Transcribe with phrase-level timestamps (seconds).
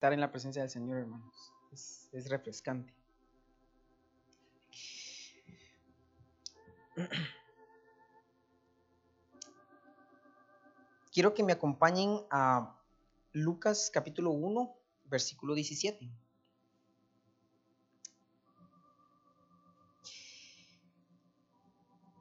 [0.00, 1.52] estar en la presencia del Señor, hermanos.
[1.72, 2.94] Es, refrescante.
[11.12, 12.80] Quiero que me acompañen a
[13.32, 14.74] Lucas capítulo 1,
[15.04, 16.10] versículo 17.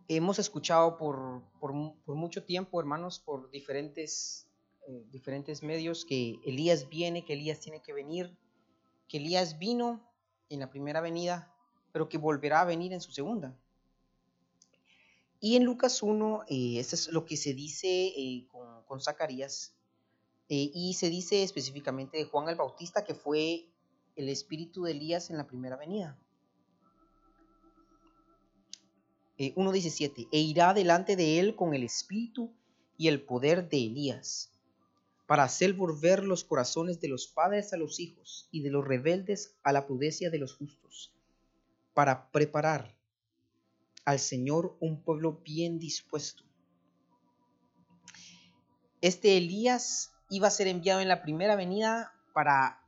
[0.09, 1.71] Hemos escuchado por, por,
[2.07, 4.48] mucho tiempo, hermanos, por diferentes,
[4.89, 8.35] eh, diferentes medios, que Elías viene, que Elías tiene que venir,
[9.07, 10.01] que Elías vino
[10.49, 11.53] en la primera venida,
[11.91, 13.55] pero que volverá a venir en su segunda.
[15.39, 19.75] Y en Lucas 1, eh, esto es lo que se dice eh, con, con, Zacarías,
[20.51, 23.69] y se dice específicamente de Juan el Bautista, que fue
[24.15, 26.17] el espíritu de Elías en la primera venida.
[29.39, 32.51] 1.17, eh, e irá delante de él con el espíritu
[32.97, 34.51] y el poder de Elías,
[35.29, 39.55] para hacer volver los corazones de los padres a los hijos y de los rebeldes
[39.61, 41.13] a la prudencia de los justos,
[41.93, 42.97] para preparar
[44.05, 46.43] al Señor un pueblo bien dispuesto.
[49.01, 52.81] Este Elías iba a ser enviado en la primera venida para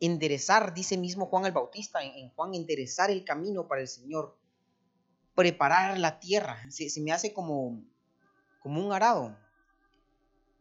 [0.00, 4.38] enderezar, dice mismo Juan el Bautista en Juan, enderezar el camino para el Señor
[5.34, 6.64] preparar la tierra.
[6.70, 7.84] Se, me hace como,
[8.62, 9.36] como un arado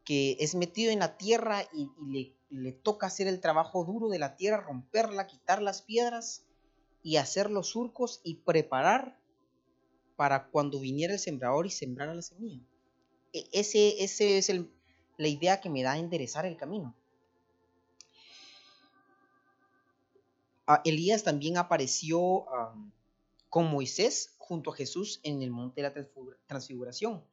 [0.06, 1.90] que es metido en la tierra y,
[2.50, 6.46] le, toca hacer el trabajo duro de la tierra, romperla, quitar las piedras
[7.04, 9.20] y hacer los surcos y preparar
[10.16, 12.64] para cuando viniera el sembrador y sembrara la semilla.
[13.34, 14.72] E, ese, ese es el,
[15.18, 16.96] la idea que me da enderezar el camino.
[20.68, 22.46] Ah, Elías también apareció
[23.50, 26.06] con Moisés junto a Jesús en el monte de la
[26.48, 27.24] transfiguración.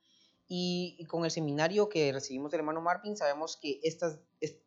[0.54, 4.18] Y, con el seminario que recibimos del hermano Marvin, sabemos que estas,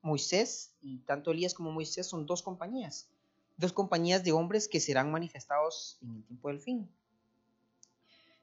[0.01, 3.07] Moisés y tanto Elías como Moisés son dos compañías,
[3.55, 6.89] dos compañías de hombres que serán manifestados en el tiempo del fin.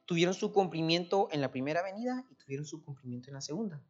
[0.05, 3.83] Tuvieron su cumplimiento en la primera venida y tuvieron su cumplimiento en la segunda.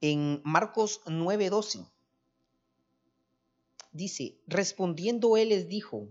[0.00, 1.86] En Marcos 9:12
[3.92, 6.08] dice, respondiendo él les dijo,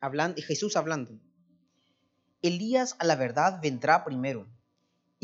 [0.00, 1.20] hablando, Jesús hablando,
[2.40, 4.53] Elías a la verdad vendrá primero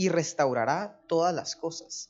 [0.00, 2.08] y restaurará todas las cosas.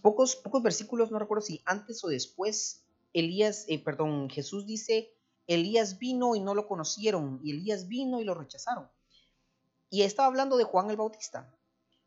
[0.00, 5.12] Pocos, pocos versículos, no recuerdo si antes o después, Elías, eh, perdón, Jesús dice,
[5.48, 8.88] Elías vino y no lo conocieron, y Elías vino y lo rechazaron.
[9.90, 11.52] Y estaba hablando de Juan el Bautista,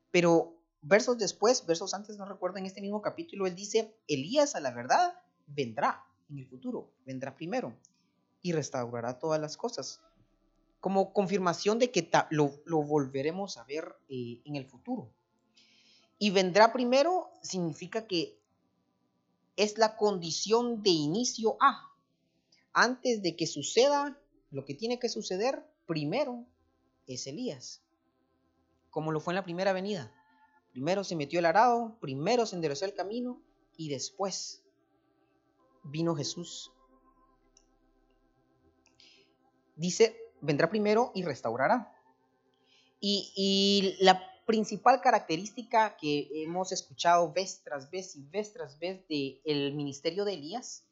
[0.10, 4.62] pero versos después, versos antes, no recuerdo, en este mismo capítulo, él dice, Elías a
[4.62, 7.76] la verdad vendrá en el futuro, vendrá primero
[8.42, 10.00] y restaurará todas las cosas.
[10.84, 12.50] Como confirmación de que lo,
[12.84, 15.10] volveremos a ver eh, en el futuro.
[16.20, 18.38] Y vendrá primero significa que
[19.56, 21.90] es la condición de inicio A.
[22.74, 24.20] Antes de que suceda
[24.52, 26.46] lo que tiene que suceder, primero
[27.08, 27.82] es Elías.
[28.90, 30.12] Como lo fue en la primera venida.
[30.74, 33.42] Primero se metió el arado, primero se enderezó el camino
[33.78, 34.62] y después
[35.86, 36.74] vino Jesús
[39.76, 41.92] dice, vendrá primero y restaurará.
[43.00, 49.74] Y, la principal característica que hemos escuchado vez tras vez y vez tras vez del
[49.74, 50.84] ministerio de Elías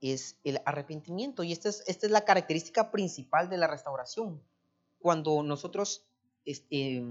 [0.00, 1.44] es el arrepentimiento.
[1.44, 4.42] Y esta es, esta es la característica principal de la restauración.
[5.00, 6.04] Cuando nosotros,
[6.44, 7.04] este,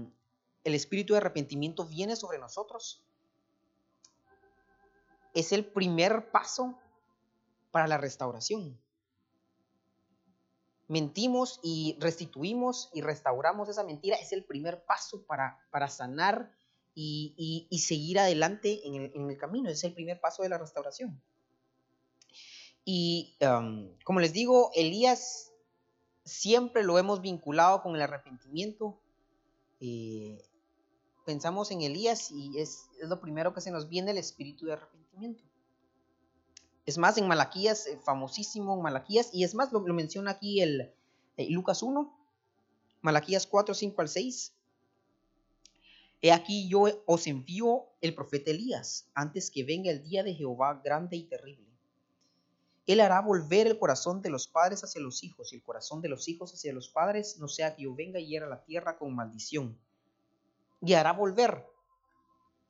[0.64, 3.02] el espíritu de arrepentimiento viene sobre nosotros,
[5.32, 6.78] es el primer paso
[7.70, 8.78] para la restauración
[10.88, 16.52] mentimos y restituimos y restauramos esa mentira, es el primer paso para, para sanar
[16.94, 19.70] y, seguir adelante en el, camino.
[19.70, 21.20] Es el primer paso de la restauración.
[22.84, 25.52] Y um, como les digo, Elías
[26.24, 29.00] siempre lo hemos vinculado con el arrepentimiento.
[29.80, 30.44] Eh,
[31.24, 34.74] pensamos en Elías y es, es lo primero que se nos viene el espíritu de
[34.74, 35.42] arrepentimiento.
[36.84, 40.92] Es más, en Malaquías, eh, famosísimo en Malaquías, y es más, lo, menciona aquí el
[41.36, 42.12] eh, Lucas 1,
[43.02, 44.52] Malaquías 4, 5 al 6.
[46.22, 50.80] He aquí yo os envío el profeta Elías, antes que venga el día de Jehová
[50.84, 51.66] grande y terrible.
[52.86, 56.08] Él hará volver el corazón de los padres hacia los hijos y el corazón de
[56.08, 59.14] los hijos hacia los padres, no sea que yo venga y hiera la tierra con
[59.14, 59.78] maldición.
[60.80, 61.64] Y hará volver.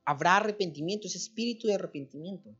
[0.04, 2.54] Habrá arrepentimiento, ese espíritu de arrepentimiento.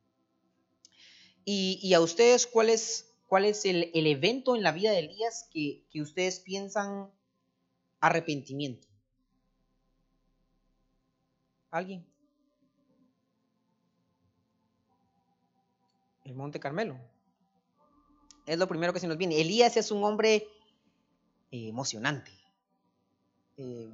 [1.44, 5.84] Y, a ustedes, ¿cuál es, cuál es el, evento en la vida de Elías que,
[5.90, 7.10] que ustedes piensan
[8.00, 8.86] arrepentimiento?
[11.70, 12.06] ¿Alguien?
[16.24, 16.98] El Monte Carmelo.
[18.46, 19.40] Es lo primero que se nos viene.
[19.40, 20.48] Elías es un hombre
[21.50, 22.32] eh, emocionante.
[23.56, 23.90] Eh,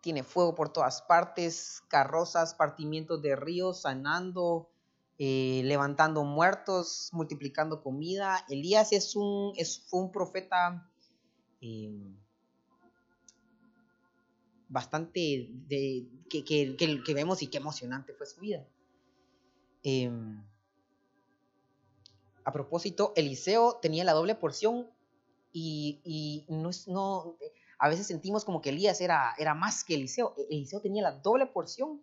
[0.00, 4.71] tiene fuego por todas partes, carrozas, partimientos de ríos, sanando,
[5.24, 8.44] eh, levantando muertos, multiplicando comida.
[8.48, 10.90] Elías es un, es, fue un profeta
[14.68, 18.66] bastante de, que, que, que, vemos y qué emocionante fue su vida.
[19.84, 20.42] Em,
[22.42, 24.90] a propósito, Eliseo tenía la doble porción
[25.52, 27.36] y, y no, no,
[27.78, 30.34] a veces sentimos como que Elías era, era más que Eliseo.
[30.50, 32.02] Eliseo tenía la doble porción.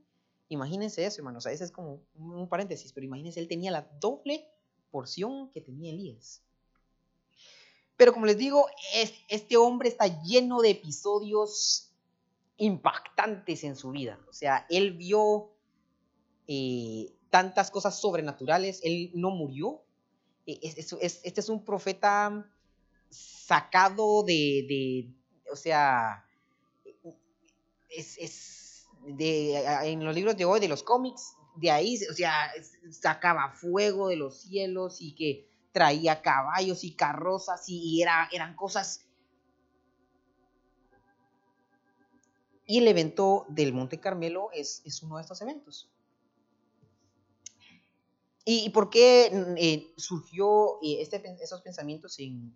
[0.50, 1.46] Imagínense eso, hermanos.
[1.46, 4.46] A veces es como un paréntesis, pero imagínense, él tenía la doble
[4.92, 6.44] porción que tenía Elías.
[7.96, 8.66] Pero como les digo,
[9.28, 11.92] este hombre está lleno de episodios
[12.57, 14.19] impactantes en su vida.
[14.30, 15.51] O sea, él vio
[16.48, 19.84] eh, tantas cosas sobrenaturales, él no murió.
[20.46, 22.50] E, este es un profeta
[23.10, 25.13] sacado de,
[25.51, 26.25] o sea,
[27.90, 28.18] es,
[29.06, 32.51] de, en los libros de hoy, de los cómics, de ahí, o sea,
[32.92, 39.06] sacaba fuego de los cielos y que traía caballos y carrozas y, era, eran cosas...
[42.66, 45.90] Y el evento del Monte Carmelo es, es uno de estos eventos.
[48.51, 52.56] ¿Y, por qué mm, eh, surgió eh, este, esos pensamientos en,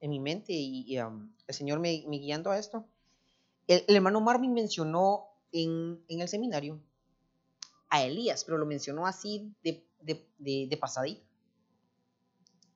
[0.00, 2.86] mi mente y, el Señor me, guiando a esto?
[3.66, 6.82] El, hermano Marvin mencionó en, el seminario
[7.88, 9.86] a Elías, pero lo mencionó así de,
[10.38, 11.24] de, pasadita.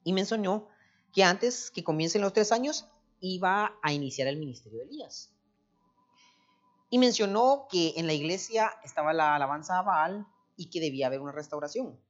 [0.04, 0.68] Y mencionó
[1.12, 2.86] que antes que comiencen los tres años
[3.20, 5.34] iba a iniciar el ministerio de Elías.
[6.88, 10.26] Y mencionó que en la iglesia estaba la alabanza a Baal
[10.56, 12.00] y que debía haber una restauración.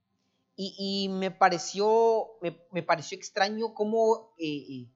[0.60, 2.30] Y, me, pareció,
[2.72, 4.88] me, pareció extraño cómo, eh, eh,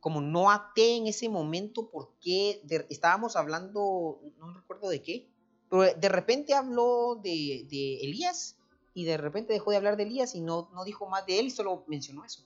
[0.00, 5.28] como no até en ese momento porque estábamos hablando, no recuerdo de qué,
[5.68, 7.66] pero de repente habló de,
[8.02, 8.56] Elías
[8.94, 11.46] y de repente dejó de hablar de Elías y no, no dijo más de él
[11.46, 12.44] y solo mencionó eso.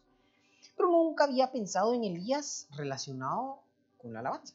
[0.77, 3.63] Pero nunca había pensado en Elías relacionado
[3.99, 4.55] con la alabanza.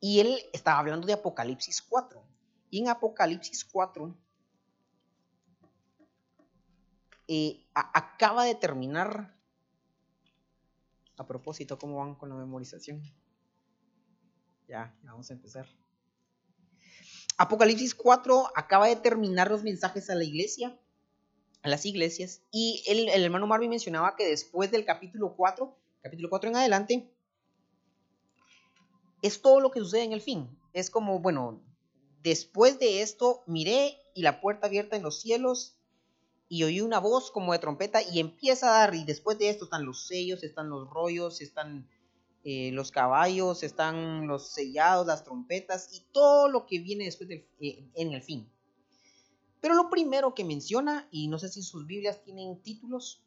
[0.00, 2.22] Y él estaba hablando de Apocalipsis 4.
[2.70, 4.14] Y en Apocalipsis 4
[7.28, 9.35] eh, acaba de terminar.
[11.16, 13.02] A propósito, ¿cómo van con la memorización?
[14.68, 15.66] Ya, vamos a empezar.
[17.38, 20.78] Apocalipsis 4 acaba de terminar los mensajes a la iglesia,
[21.62, 26.28] a las iglesias, y el, el hermano Marvin mencionaba que después del capítulo 4, capítulo
[26.30, 27.12] 4 en adelante,
[29.22, 30.48] es todo lo que sucede en el fin.
[30.72, 31.62] Es como, bueno,
[32.22, 35.75] después de esto miré y la puerta abierta en los cielos
[36.48, 39.64] y oí una voz como de trompeta y empieza a dar, y después de esto
[39.64, 41.88] están los sellos, están los rollos, están
[42.44, 47.90] eh, los caballos, están los sellados, las trompetas y todo lo que viene después eh,
[47.94, 48.48] en el fin.
[49.60, 53.20] Pero lo primero que menciona, y no sé si sus Biblias tienen títulos,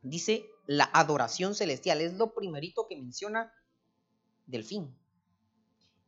[0.00, 3.52] dice la adoración celestial, es lo primerito que menciona
[4.46, 4.96] del fin.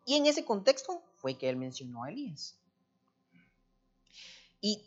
[0.07, 2.59] Y en ese contexto fue que él mencionó a Elías.
[4.61, 4.85] Y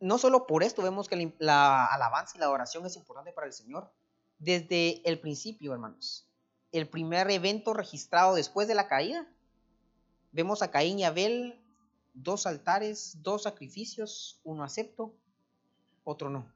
[0.00, 3.52] no solo por esto vemos que la alabanza y la adoración es importante para el
[3.52, 3.90] Señor.
[4.38, 6.28] Desde el principio, hermanos,
[6.72, 9.26] el primer evento registrado después de la caída,
[10.32, 11.58] vemos a Caín y Abel,
[12.12, 15.14] dos altares, dos sacrificios, uno acepto,
[16.04, 16.52] otro no.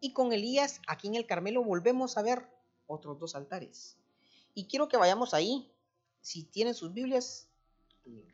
[0.00, 2.48] Y con Elías, aquí en el Carmelo, volvemos a ver
[2.86, 3.96] otros dos altares.
[4.54, 5.72] Y quiero que vayamos ahí.
[6.20, 7.48] Si tienen sus Biblias,
[8.04, 8.26] eh,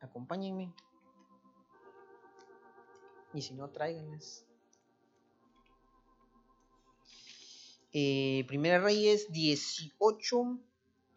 [0.00, 0.72] acompáñenme.
[3.34, 4.44] Y si no, tráiganlas.
[7.92, 10.58] Eh, Primera Reyes 18,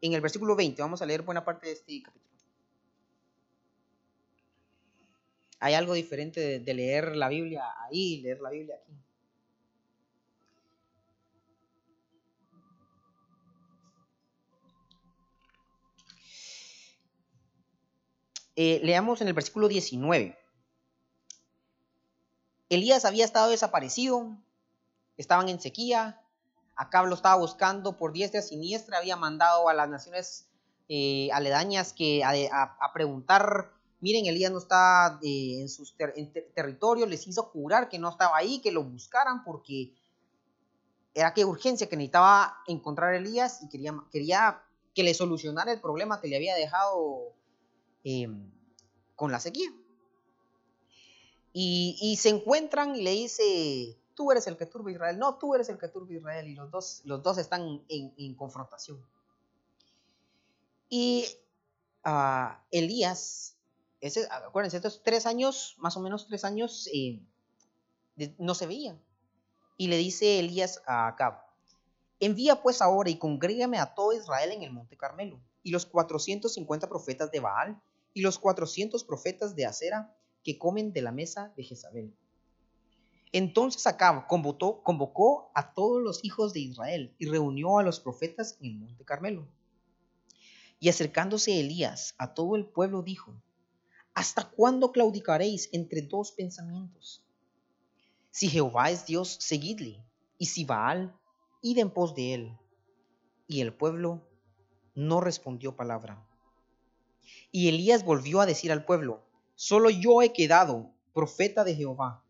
[0.02, 0.82] en el versículo 20.
[0.82, 2.28] Vamos a leer buena parte de este capítulo.
[5.60, 8.94] Hay algo diferente de, leer la Biblia ahí y leer la Biblia aquí.
[18.56, 20.47] Eh, leamos en el versículo 19.
[22.70, 24.38] Elías había estado desaparecido,
[25.18, 26.22] estaban en sequía,
[26.76, 30.48] Acab lo estaba buscando por diestra siniestra, había mandado a las naciones
[30.90, 35.96] eh, aledañas que a, preguntar, miren, Elías no está eh, en sus
[36.54, 39.94] territorios, les hizo jurar que no estaba ahí, que lo buscaran porque
[41.16, 44.62] era que urgencia, que necesitaba encontrar a Elías y quería, quería
[44.94, 47.34] que le solucionara el problema que le había dejado
[48.04, 48.52] em,
[49.16, 49.70] con la sequía.
[51.60, 55.18] Y, se encuentran y le dice, tú eres el que turba Israel.
[55.18, 56.48] No, tú eres el que turba Israel.
[56.48, 59.04] Y los dos, los dos están en, confrontación.
[60.88, 61.26] Y
[62.06, 63.56] uh, Elías,
[64.02, 67.24] ese, acuérdense, estos tres años, más o menos tres años, eh,
[68.38, 69.02] no se veían.
[69.78, 71.42] Y le dice Elías a Acab,
[72.20, 76.88] envía pues ahora y congrégame a todo Israel en el monte Carmelo, y los 450
[76.88, 77.82] profetas de Baal,
[78.14, 80.16] y los 400 profetas de Acera,
[80.48, 82.16] que comen de la mesa de Jezabel.
[83.34, 88.58] Entonces Acab convocó, convocó a todos los hijos de Israel y reunió a los profetas
[88.62, 89.46] en el monte Carmelo.
[90.80, 93.36] Y acercándose Elías a todo el pueblo dijo,
[94.14, 97.26] ¿Hasta cuándo claudicaréis entre dos pensamientos?
[98.32, 100.02] Si Jehová es Dios, seguidle,
[100.38, 101.14] y si Baal,
[101.62, 102.58] id en pos de él.
[103.48, 104.26] Y el pueblo
[104.96, 106.26] no respondió palabra.
[107.52, 109.27] Y Elías volvió a decir al pueblo,
[109.58, 112.24] Solo yo he quedado profeta de Jehová.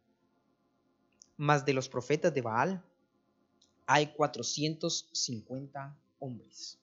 [1.36, 2.82] Mas de los profetas de Baal
[3.86, 6.80] hay 450 hombres.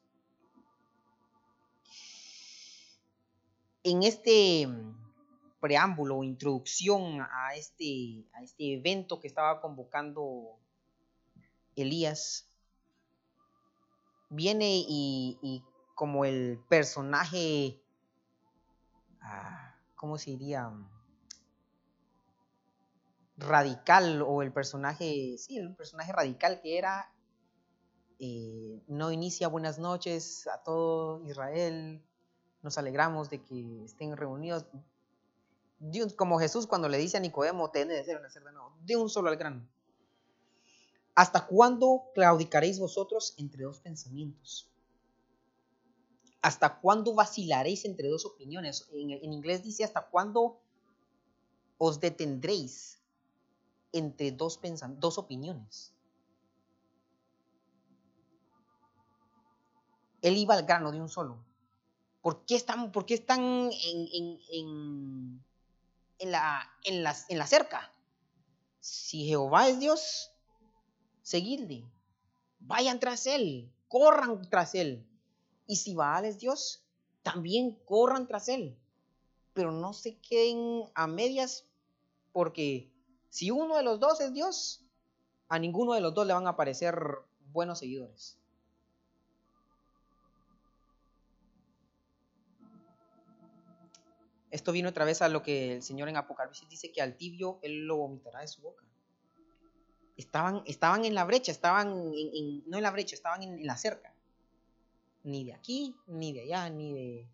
[3.83, 4.69] En este
[5.61, 10.59] preámbulo introducción a este, a este evento que estaba convocando
[11.75, 12.47] Elías,
[14.29, 17.81] viene y, como el personaje
[19.23, 19.64] ah,
[20.05, 20.71] ¿cómo se diría?
[23.39, 27.11] Radical o el personaje, sí, el personaje radical que era,
[28.19, 32.05] eh, no inicia buenas noches a todo Israel,
[32.61, 34.67] nos alegramos de que estén reunidos.
[36.19, 39.31] como Jesús cuando le dice a Nicodemo, ten de ser de nuevo, de un solo
[39.31, 39.67] al grano.
[41.15, 44.71] ¿Hasta cuándo claudicaréis vosotros entre dos pensamientos?
[46.45, 48.87] ¿Hasta cuándo vacilaréis entre dos opiniones?
[48.93, 50.61] En, inglés dice, ¿hasta cuándo
[51.79, 53.01] os detendréis
[53.93, 54.61] entre dos,
[54.99, 55.95] dos opiniones?
[60.21, 61.43] Él iba al grano de un solo.
[62.21, 64.39] ¿Por qué están, por qué están en,
[66.19, 67.91] en, la, en, en la cerca?
[68.81, 70.31] Si Jehová es Dios,
[71.23, 71.87] seguidle.
[72.59, 75.09] Vayan tras Él, corran tras Él.
[75.67, 76.85] Y si Baal es Dios,
[77.23, 78.77] también corran tras él.
[79.53, 81.67] Pero no se queden a medias
[82.33, 82.91] porque
[83.31, 84.85] si uno de los dos es Dios,
[85.49, 86.97] a ninguno de los dos le van a parecer
[87.53, 88.37] buenos seguidores.
[94.51, 97.59] Esto viene otra vez a lo que el Señor en Apocalipsis dice que al tibio
[97.63, 98.85] Él lo vomitará de su boca.
[100.17, 104.14] Estaban, estaban en la brecha, estaban no en la brecha, estaban en la cerca
[105.25, 107.29] ni de aquí, ni de allá, ni de,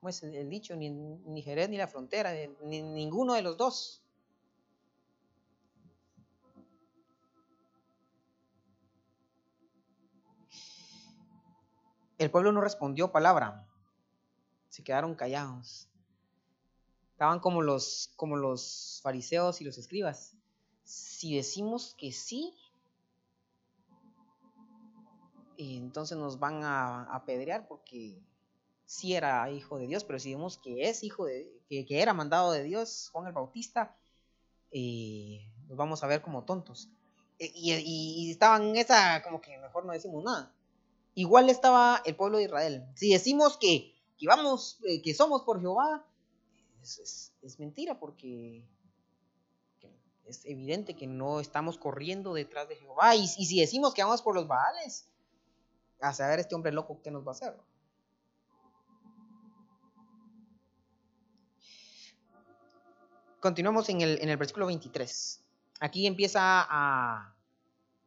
[0.00, 0.74] ¿cómo es el dicho?
[0.74, 4.02] Ni, ni Jerez, ni la frontera, ni ninguno de los dos.
[12.18, 13.66] El pueblo no respondió palabra,
[14.68, 15.88] se quedaron callados.
[17.12, 20.34] Estaban como los, como los fariseos y los escribas.
[20.84, 22.54] Si decimos que sí,
[25.60, 28.18] y entonces nos van a apedrear porque
[28.86, 32.50] sí era hijo de Dios, pero si vemos que es hijo de, que, era mandado
[32.50, 33.94] de Dios, Juan el Bautista,
[34.70, 36.88] eh, nos vamos a ver como tontos.
[37.38, 40.50] E, y, estaban en esa, como que mejor no decimos nada.
[41.14, 42.86] Igual estaba el pueblo de Israel.
[42.94, 46.06] Si decimos que, que vamos, eh, que somos por Jehová,
[46.82, 48.64] es, mentira porque
[50.24, 53.14] es evidente que no estamos corriendo detrás de Jehová.
[53.14, 55.09] Y, y si decimos que vamos por los Baales,
[56.00, 57.56] a saber este hombre loco qué nos va a hacer.
[63.40, 65.42] Continuamos en el, en el versículo 23.
[65.80, 67.34] Aquí empieza a,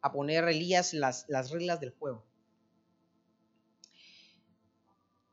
[0.02, 2.24] a poner Elías las, las reglas del juego.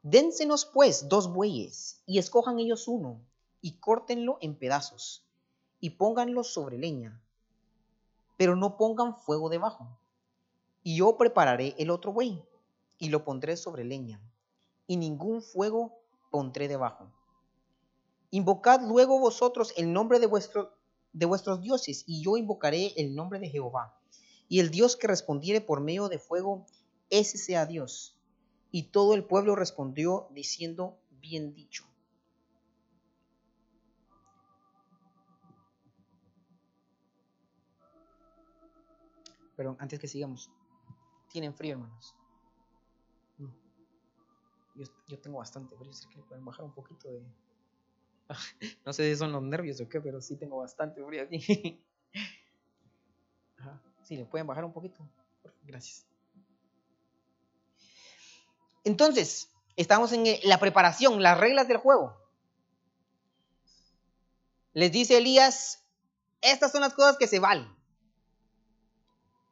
[0.02, 3.20] Dénsenos pues dos bueyes y escojan ellos uno
[3.60, 5.26] y córtenlo en pedazos
[5.80, 7.20] y pónganlo sobre leña,
[8.38, 9.98] pero no pongan fuego debajo.
[10.82, 12.42] Y yo prepararé el otro buey
[13.00, 14.20] y lo pondré sobre leña,
[14.86, 15.98] y ningún fuego
[16.30, 17.10] pondré debajo.
[18.30, 20.76] Invocad luego vosotros el nombre de, vuestro,
[21.12, 23.98] de vuestros dioses, y yo invocaré el nombre de Jehová.
[24.48, 26.66] Y el Dios que respondiere por medio de fuego,
[27.08, 28.16] ese sea Dios.
[28.70, 31.86] Y todo el pueblo respondió diciendo, bien dicho.
[39.56, 40.50] Perdón, antes que sigamos.
[41.30, 42.14] Tienen frío, hermanos.
[45.08, 47.22] Yo, tengo bastante frío, así que pueden bajar un poquito de...
[48.86, 51.84] No sé si son los nervios o qué, pero sí tengo bastante frío aquí.
[54.02, 55.08] Sí, le pueden bajar un poquito.
[55.62, 56.04] Gracias.
[58.82, 62.16] Entonces, estamos en la preparación, las reglas del juego.
[64.72, 65.84] Les dice Elías,
[66.40, 67.68] estas son las cosas que se valen.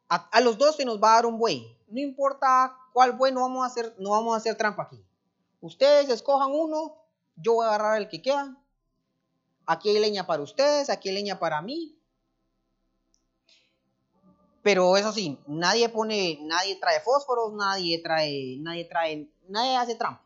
[0.08, 1.76] A, los dos se nos va a dar un buey.
[1.88, 5.04] No importa cuál buey, no vamos a hacer, no vamos a hacer trampa aquí.
[5.60, 6.96] Ustedes escojan uno,
[7.36, 8.56] yo voy a agarrar el que queda.
[9.66, 11.98] Aquí hay leña para ustedes, aquí hay leña para mí.
[14.62, 20.24] Pero eso sí, nadie pone, nadie trae fósforos, nadie trae, nadie trae, nadie hace trampa.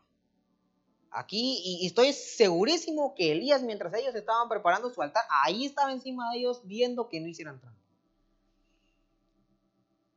[1.11, 6.31] Aquí, y, estoy segurísimo que Elías, mientras ellos estaban preparando su altar, ahí estaba encima
[6.31, 7.79] de ellos viendo que no hicieran trampa.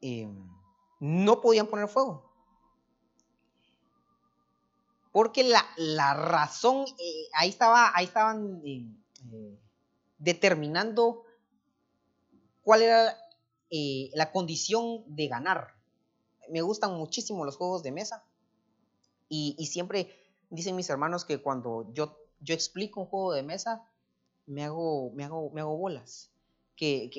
[0.01, 0.49] Em,
[0.99, 2.26] no podían poner fuego.
[5.17, 9.59] Porque la, razón, eh, ahí, estaba, ahí estaban em, eh,
[10.19, 11.25] determinando
[12.63, 13.17] cuál era
[13.71, 15.69] eh, la condición de ganar.
[16.51, 18.25] Me gustan muchísimo los juegos de mesa
[19.31, 20.15] y, siempre
[20.51, 23.89] dicen mis hermanos que cuando yo, yo explico un juego de mesa,
[24.45, 26.31] me hago, me hago, me hago bolas.
[26.77, 27.11] Que,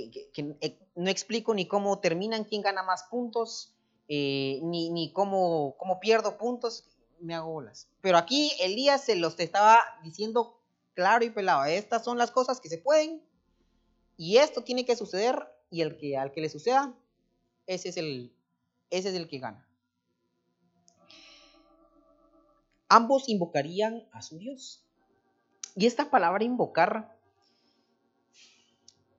[0.62, 3.74] eh, no explico ni cómo terminan, quién gana más puntos,
[4.08, 6.86] eh, ni, ni cómo, cómo, pierdo puntos,
[7.20, 7.88] me hago bolas.
[8.02, 10.62] Pero aquí Elías se los estaba diciendo
[10.94, 13.22] claro y pelado, estas son las cosas que se pueden
[14.18, 16.94] y esto tiene que suceder y el que al que le suceda,
[17.68, 18.34] ese es el,
[18.90, 19.68] ese es el que gana.
[22.90, 24.84] Ambos invocarían a su Dios.
[25.76, 27.16] Y esta palabra invocar,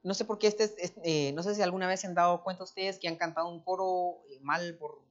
[0.03, 2.65] no sé por qué este, eh, no sé si alguna vez se han dado cuenta
[2.65, 5.03] ustedes que han cantado un coro eh, mal por,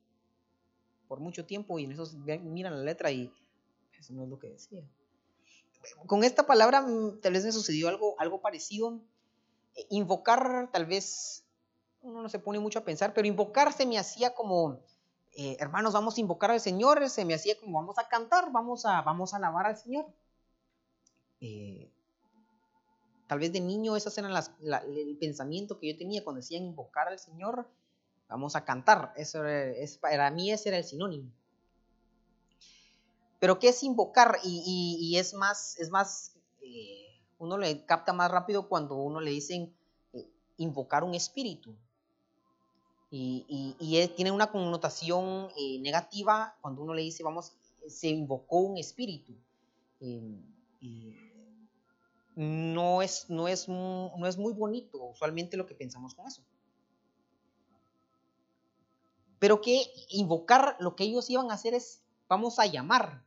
[1.07, 2.09] por mucho tiempo y en eso
[2.43, 3.31] miran la letra y
[3.99, 4.81] eso no es lo que decía.
[6.05, 8.99] Con esta palabra mm, tal vez me sucedió algo, algo parecido
[9.89, 11.43] invocar tal vez,
[12.01, 14.79] uno no se pone mucho a pensar, pero invocar se me hacía como,
[15.35, 18.85] eh, hermanos, vamos a invocar al Señor, se me hacía como vamos a cantar, vamos
[18.85, 20.05] a, vamos a alabar al Señor.
[21.41, 21.91] Eh,
[23.27, 27.07] tal vez de niño esas eran las, el pensamiento que yo tenía cuando decían invocar
[27.07, 27.67] al Señor,
[28.27, 31.31] vamos a cantar, eso es, para mí ese era el sinónimo.
[33.39, 34.39] Pero ¿qué es invocar?
[34.43, 39.73] Y, es más, es más eh, uno le capta más rápido cuando uno le dicen
[40.13, 41.75] eh, invocar un espíritu.
[43.09, 47.53] Y, tiene una connotación eh, negativa cuando uno le dice, vamos,
[47.87, 49.33] se invocó un espíritu.
[50.01, 50.41] Em,
[52.35, 56.41] no, es, no, es, no es muy bonito usualmente lo que pensamos con eso.
[59.39, 63.23] Pero que invocar lo que ellos iban a hacer es, vamos a llamar.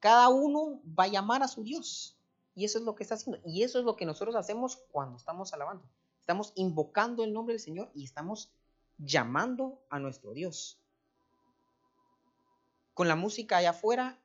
[0.00, 2.18] Cada uno va a llamar a su Dios.
[2.54, 3.40] Y eso es lo que está haciendo.
[3.44, 5.88] Y eso es lo que nosotros hacemos cuando estamos alabando.
[6.20, 8.50] Estamos invocando el nombre del Señor y estamos
[8.98, 10.80] llamando a nuestro Dios.
[12.94, 14.18] Con la música allá afuera,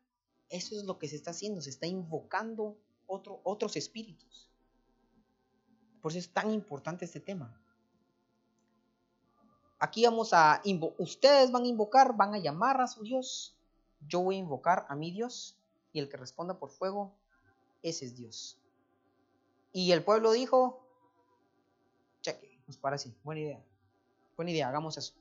[0.49, 1.61] eso es lo que se está haciendo.
[1.61, 4.49] Se está invocando otro, otros espíritus.
[6.01, 7.60] Por eso es tan importante este tema.
[9.83, 10.61] Aquí vamos a,
[10.99, 13.57] ustedes van a invocar, van a llamar a su Dios.
[14.07, 15.57] Yo voy a invocar a mi Dios
[15.91, 17.17] y el que responda por fuego
[17.81, 18.59] ese es Dios.
[19.73, 20.85] Y el pueblo dijo,
[22.21, 23.65] cheque, nos parece, buena idea,
[24.35, 25.15] buena idea, hagamos eso.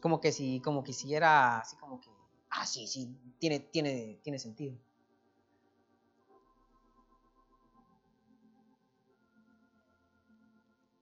[0.00, 2.08] Como que si, como que si era así como que,
[2.50, 4.78] ah, sí, sí, tiene, tiene, tiene sentido.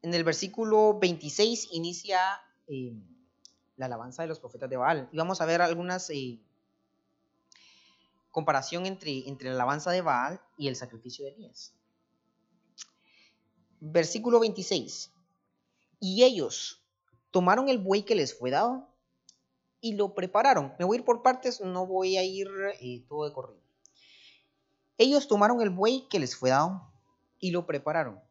[0.07, 2.21] En el versículo 26 inicia
[2.69, 2.95] eh,
[3.77, 5.09] la alabanza de los profetas de Baal.
[5.11, 6.38] Y vamos a ver algunas eh,
[8.31, 11.75] comparación entre, entre la alabanza de Baal y el sacrificio de Elías.
[13.81, 15.11] Versículo 26.
[15.99, 16.87] Y ellos
[17.33, 18.88] tomaron el buey que les fue dado
[19.81, 20.73] y lo prepararon.
[20.79, 22.47] Me voy a ir por partes, no voy a ir
[22.81, 23.61] eh, todo de corrido.
[24.99, 26.92] Ellos tomaron el buey que les fue dado
[27.40, 28.25] y lo prepararon.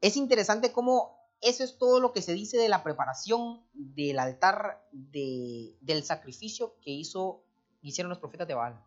[0.00, 4.86] Es interesante cómo eso es todo lo que se dice de la preparación del altar
[4.92, 7.42] del sacrificio que hizo,
[7.82, 8.82] hicieron los profetas de Baal.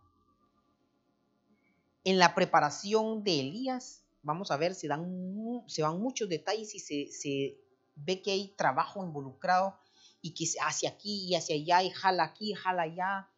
[2.04, 6.80] En la preparación de Elías, vamos a ver, se, dan, se van muchos detalles y
[6.80, 7.58] se, se
[7.96, 9.78] ve que hay trabajo involucrado
[10.22, 13.30] y que hacia aquí y hacia allá y jala aquí, jala allá.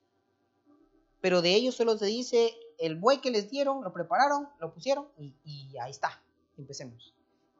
[1.19, 5.07] Pero de ellos solo se dice el buey que les dieron, lo prepararon, lo pusieron
[5.17, 6.23] y, y ahí está.
[6.57, 7.13] Empecemos.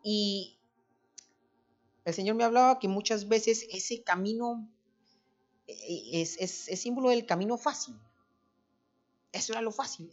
[0.04, 0.58] Y
[2.06, 4.68] el Señor me hablaba que muchas veces ese camino
[5.68, 7.96] eh, es, es, símbolo del camino fácil.
[9.32, 10.12] Eso era lo fácil.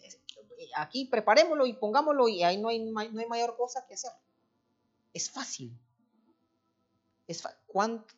[0.76, 4.12] Aquí preparémoslo y pongámoslo y ahí no hay, no hay mayor cosa que hacer.
[5.12, 5.72] Es fácil.
[7.26, 7.42] Es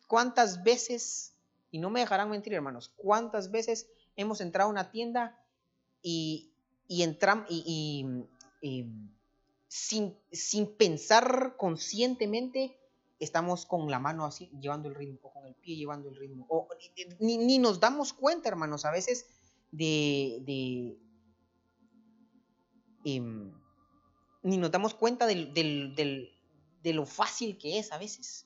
[0.07, 1.33] ¿Cuántas veces,
[1.69, 5.37] y no me dejarán mentir hermanos, cuántas veces hemos entrado a una tienda
[6.01, 6.51] y,
[6.87, 8.05] y entramos y,
[9.71, 12.77] sin, sin, pensar conscientemente
[13.19, 16.45] estamos con la mano así llevando el ritmo o con el pie llevando el ritmo
[16.49, 16.67] o
[17.21, 19.27] ni, ni nos damos cuenta hermanos a veces
[19.71, 20.99] de, de
[23.05, 23.53] em,
[24.43, 25.95] ni nos damos cuenta del, del,
[26.83, 28.45] de lo fácil que es a veces.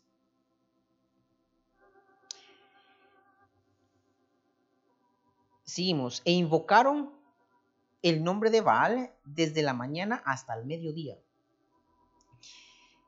[5.64, 7.15] Seguimos, e invocaron
[8.06, 11.18] el nombre de Baal desde la mañana hasta el mediodía.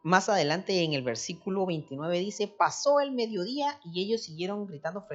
[0.02, 5.06] Más adelante en el versículo 29 dice, pasó el mediodía y ellos siguieron gritando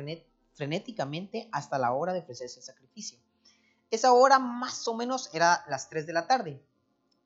[0.54, 3.18] frenéticamente hasta la hora de ofrecerse el sacrificio.
[3.90, 6.62] Esa hora más o menos era las 3 de la tarde.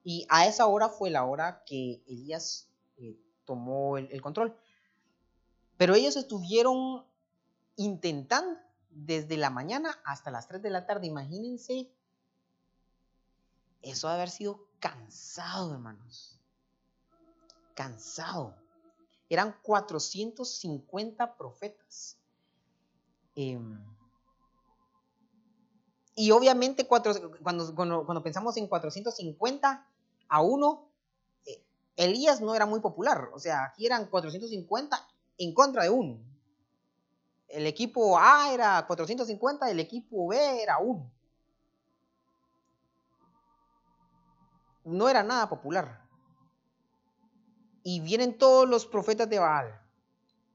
[0.03, 4.57] Y a esa hora fue la hora que Elías eh, tomó el, control.
[5.77, 7.05] Pero ellos estuvieron
[7.77, 11.07] intentando desde la mañana hasta las 3 de la tarde.
[11.07, 11.90] Imagínense,
[13.83, 16.41] eso de haber sido cansado, hermanos.
[17.75, 18.55] Cansado.
[19.29, 22.17] Eran 450 profetas.
[23.35, 23.79] Em,
[26.15, 27.12] y obviamente cuando,
[27.43, 29.87] cuando, pensamos en 450
[30.29, 30.89] a uno,
[31.45, 31.62] eh,
[31.97, 33.31] Elías no era muy popular.
[33.35, 35.09] O sea, aquí eran 450
[35.39, 36.19] en contra de uno.
[37.49, 41.12] El equipo A era 450, el equipo B era 1.
[44.87, 46.01] No era nada popular.
[47.83, 49.81] Y vienen todos los profetas de Baal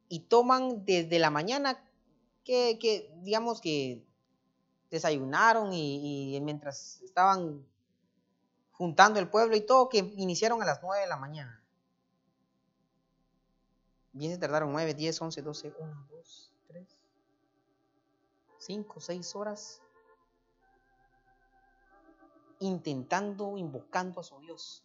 [0.08, 1.84] y toman desde la mañana
[2.46, 4.06] que, digamos que
[4.90, 7.66] desayunaron y, mientras estaban
[8.72, 11.62] juntando el pueblo y todo, que iniciaron a las 9 de la mañana.
[14.14, 16.98] Bien se tardaron 9, 10, 11, 12, 1, 2, 3,
[18.60, 19.81] 5, 6 horas
[22.62, 24.84] intentando, invocando a su Dios.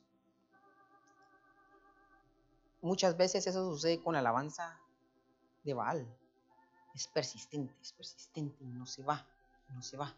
[2.82, 4.80] Muchas veces eso sucede con la alabanza
[5.62, 6.06] de Baal
[6.96, 9.26] es persistente, es persistente y no se va,
[9.74, 10.16] no se va.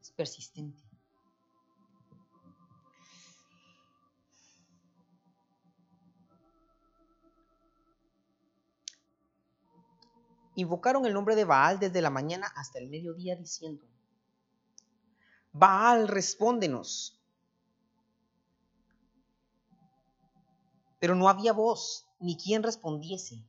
[0.00, 0.82] Es persistente.
[10.56, 13.86] Invocaron el nombre de Baal desde la mañana hasta el mediodía diciendo,
[15.58, 17.18] Baal, respóndenos.
[21.00, 23.44] Pero no había voz, ni quien respondiese.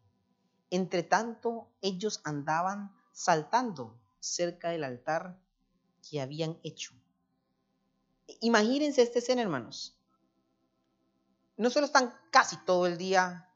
[0.71, 5.39] Entre tanto, ellos andaban saltando cerca del altar
[6.07, 6.93] que habían hecho.
[8.41, 9.95] Imagínense esta escena, hermanos.
[11.57, 13.49] No solo están casi todo el día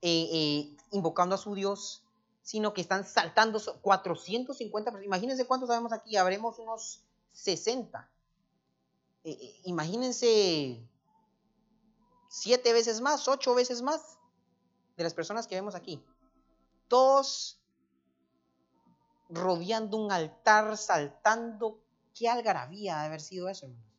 [0.00, 2.04] eh, eh, invocando a su Dios,
[2.48, 8.10] sino que están saltando 450 Imagínense cuántos sabemos aquí, habremos unos 60.
[9.24, 10.82] Eh, imagínense
[12.30, 14.16] siete veces más, ocho veces más
[14.96, 16.02] de las personas que vemos aquí,
[16.88, 17.60] todos
[19.28, 21.82] rodeando un altar, saltando.
[22.14, 23.92] ¿Qué algarabía de haber sido eso, hermanos?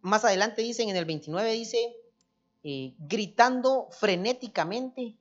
[0.00, 1.94] Más adelante dicen, en el 29 dice,
[2.64, 5.19] eh, gritando frenéticamente.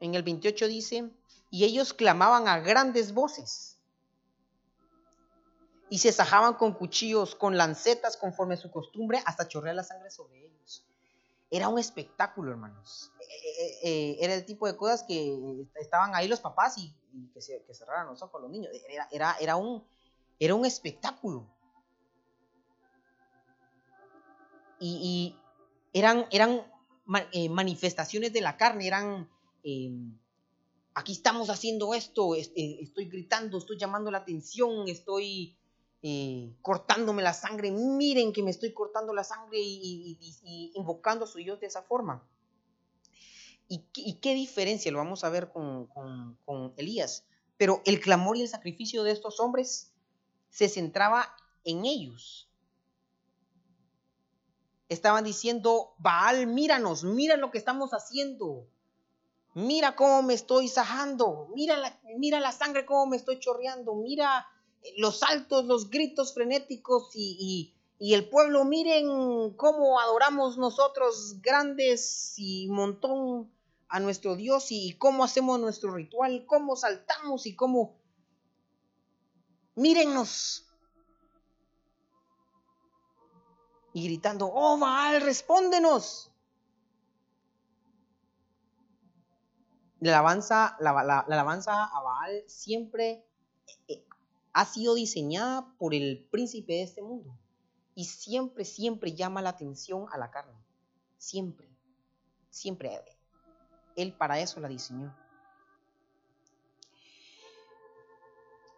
[0.00, 1.10] En el 28 dice,
[1.50, 3.76] y ellos clamaban a grandes voces
[5.88, 10.10] y se sajaban con cuchillos, con lancetas, conforme a su costumbre, hasta chorrear la sangre
[10.10, 10.84] sobre ellos.
[11.50, 13.12] Era un espectáculo, hermanos.
[13.20, 16.92] Eh, eh, eh, era el tipo de cosas que estaban ahí los papás y,
[17.32, 18.72] que, se, cerraran los ojos los niños.
[19.12, 19.86] Era, era, un,
[20.40, 21.46] era un espectáculo.
[24.80, 25.38] Y,
[25.92, 26.70] eran, eran
[27.06, 29.30] manifestaciones de la carne, eran
[30.94, 35.56] aquí estamos haciendo esto, estoy gritando, estoy llamando la atención, estoy
[36.62, 41.60] cortándome la sangre, miren que me estoy cortando la sangre y, invocando a su Dios
[41.60, 42.26] de esa forma.
[43.68, 45.86] ¿Y, qué diferencia lo vamos a ver con,
[46.44, 47.24] con Elías?
[47.56, 49.92] Pero el clamor y el sacrificio de estos hombres
[50.50, 52.48] se centraba en ellos.
[54.88, 58.68] Estaban diciendo, Baal, míranos, mira lo que estamos haciendo.
[59.56, 61.48] Mira cómo me estoy sajando.
[61.54, 63.94] Mira la, mira la sangre cómo me estoy chorreando.
[63.94, 64.46] Mira
[64.98, 73.50] los saltos, los gritos frenéticos y, el pueblo, miren cómo adoramos nosotros grandes y montón
[73.88, 77.96] a nuestro Dios y, cómo hacemos nuestro ritual, cómo saltamos y cómo...
[79.74, 80.66] Mírennos.
[83.94, 86.30] Y gritando, oh Baal, respóndenos.
[90.06, 93.26] La alabanza, la, alabanza a Baal siempre
[93.88, 94.06] eh,
[94.52, 97.36] ha sido diseñada por el príncipe de este mundo
[97.96, 100.64] y siempre, siempre llama la atención a la carne.
[101.18, 101.68] Siempre,
[102.50, 103.02] siempre.
[103.96, 105.12] Él para eso la diseñó.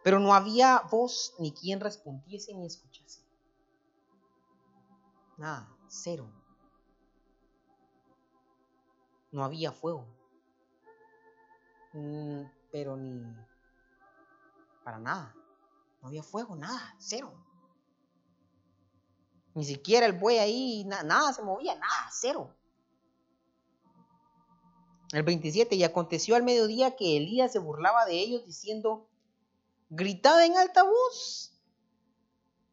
[0.03, 3.21] Pero no había voz ni quien respondiese ni escuchase.
[5.37, 6.27] Nada, cero.
[9.31, 10.18] No había fuego.
[11.93, 13.23] Mm, pero ni
[14.83, 15.35] para nada.
[16.01, 17.33] No había fuego, nada, cero.
[19.53, 22.55] Ni siquiera el buey ahí, nada se movía, nada, cero.
[25.11, 29.09] El 27, y aconteció al mediodía que Elías se burlaba de ellos diciendo,
[29.89, 31.59] gritad en alta voz,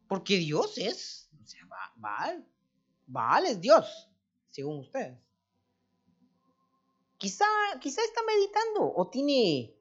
[0.07, 1.63] porque Dios es, o sea,
[1.97, 2.47] Baal,
[3.07, 4.11] Baal es Dios,
[4.51, 5.19] según ustedes.
[7.19, 7.47] Quizá,
[7.81, 9.75] quizá está meditando o tiene,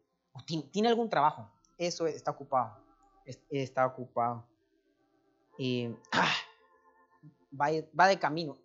[0.71, 1.49] tiene, algún trabajo.
[1.77, 2.77] Eso está ocupado.
[3.49, 4.47] Está ocupado.
[6.11, 6.33] Ah,
[7.59, 8.57] va, de camino.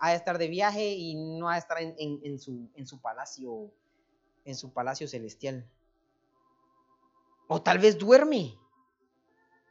[0.00, 3.70] Ha de estar de viaje y no ha de estar en, su, en su palacio,
[4.44, 5.68] en su palacio celestial.
[7.48, 8.58] O tal vez duerme.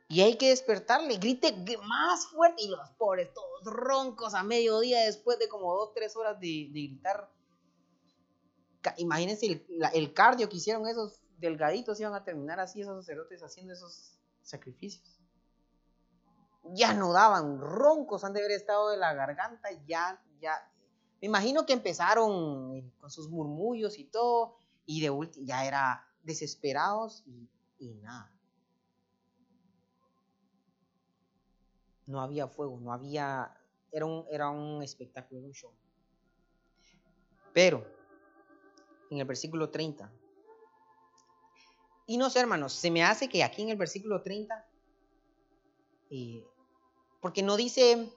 [0.09, 1.55] Y hay que despertarle, grite
[1.87, 2.61] más fuerte.
[2.61, 7.31] Y los pobres, todos roncos a mediodía después de como dos, tres horas de gritar
[8.97, 14.19] imagínense el, cardio que hicieron esos delgaditos, iban a terminar así esos sacerdotes haciendo esos
[14.41, 15.19] sacrificios.
[16.73, 20.53] Ya no daban roncos, han de haber estado de la garganta, ya, ya.
[21.21, 26.07] Me imagino que empezaron eh, con sus murmullos y todo, y de último ya era
[26.23, 27.49] desesperados y,
[28.01, 28.31] nada.
[32.05, 33.53] No había fuego, no había,
[33.91, 35.73] era un, era un espectáculo, un show.
[37.53, 37.85] Pero
[39.13, 40.11] en el versículo 30.
[42.05, 44.67] Y no sé, hermanos, se me hace que aquí en el versículo 30,
[46.09, 46.45] eh,
[47.21, 48.11] porque no dice,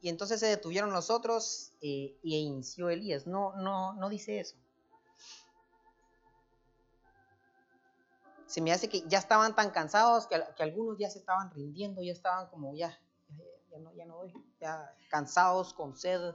[0.00, 3.26] y entonces se detuvieron los otros eh, y inició Elías.
[3.26, 4.56] No, no, no dice eso.
[8.46, 12.12] Se me hace que ya estaban tan cansados que, algunos ya se estaban rindiendo, ya
[12.12, 12.98] estaban como ya,
[13.70, 14.24] ya no, ya no
[14.60, 16.34] ya cansados, con sed,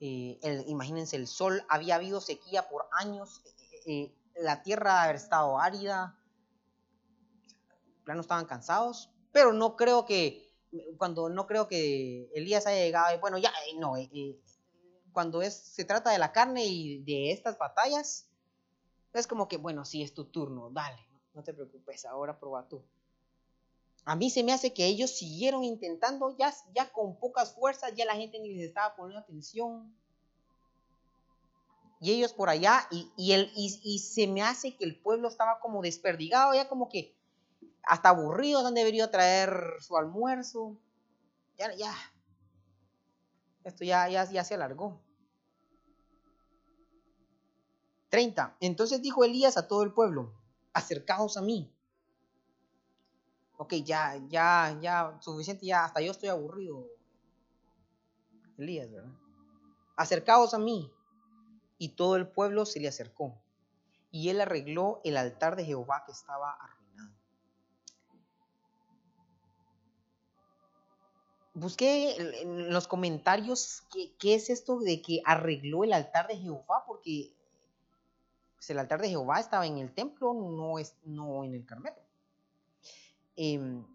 [0.00, 5.58] eh, imagínense, el sol, había habido sequía por años, eh, eh, la tierra había estado
[5.58, 6.16] árida,
[8.06, 10.48] no estaban cansados, pero no creo que,
[10.96, 13.94] cuando no creo que Elías haya llegado, bueno, ya, no,
[15.12, 18.28] cuando se trata de la carne y de estas batallas,
[19.12, 22.84] es como que, bueno, sí, es tu turno, dale, no te preocupes, ahora prueba tú.
[24.08, 28.06] A mí se me hace que ellos siguieron intentando, ya, ya con pocas fuerzas, ya
[28.06, 29.94] la gente ni les estaba poniendo atención.
[32.00, 35.60] Y ellos por allá, y, y, el, y, se me hace que el pueblo estaba
[35.60, 37.14] como desperdigado, ya como que
[37.82, 40.78] hasta aburridos, han debería traer su almuerzo.
[41.58, 41.94] Ya, ya.
[43.62, 45.02] Esto ya, ya, ya se alargó.
[48.08, 48.56] 30.
[48.60, 50.32] Entonces dijo Elías a todo el pueblo,
[50.72, 51.70] acercaos a mí
[53.58, 56.86] ok, ya, ya, ya, suficiente, ya, hasta yo estoy aburrido.
[58.56, 59.10] Elías, ¿verdad?
[59.96, 60.90] Acercaos a mí.
[61.76, 63.40] Y todo el pueblo se le acercó.
[64.10, 67.14] Y él arregló el altar de Jehová que estaba arruinado.
[71.54, 73.82] Busqué en los comentarios
[74.18, 77.32] qué, es esto de que arregló el altar de Jehová, porque
[78.54, 82.07] pues, el altar de Jehová estaba en el templo, no, es, no en el Carmelo.
[83.40, 83.86] Em,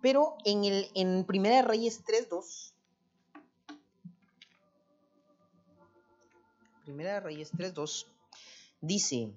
[0.00, 2.72] pero en, el, en Primera de Reyes 3.2,
[6.82, 8.06] Primera de Reyes 3.2,
[8.80, 9.34] dice,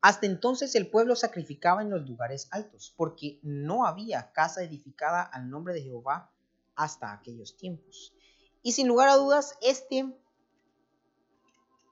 [0.00, 5.50] hasta entonces el pueblo sacrificaba en los lugares altos, porque no había casa edificada al
[5.50, 6.30] nombre de Jehová
[6.76, 8.14] hasta aquellos tiempos.
[8.62, 10.14] Y sin lugar a dudas, este,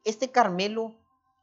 [0.04, 0.94] este Carmelo